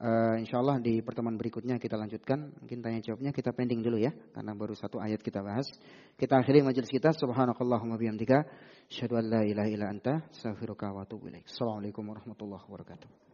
Uh, 0.00 0.32
eh, 0.38 0.46
insya 0.46 0.56
Allah 0.56 0.80
di 0.80 1.04
pertemuan 1.04 1.34
berikutnya 1.34 1.80
kita 1.80 1.98
lanjutkan. 1.98 2.54
Mungkin 2.62 2.78
tanya 2.80 3.00
jawabnya 3.02 3.32
kita 3.34 3.52
pending 3.52 3.82
dulu 3.82 4.00
ya, 4.00 4.12
karena 4.32 4.52
baru 4.54 4.72
satu 4.72 5.02
ayat 5.02 5.20
kita 5.20 5.42
bahas. 5.42 5.66
Kita 6.14 6.40
akhiri 6.40 6.62
majelis 6.62 6.88
kita. 6.92 7.10
Subhanakallahumma 7.16 7.98
bihamdika. 7.98 8.44
Asyhadu 8.86 9.18
la 9.20 9.42
ilaha 9.42 9.68
illa 9.68 9.86
anta. 9.90 10.24
Astaghfiruka 10.30 10.92
wa. 10.94 11.04
Assalamualaikum 11.04 12.04
warahmatullahi 12.06 12.64
wabarakatuh. 12.64 13.29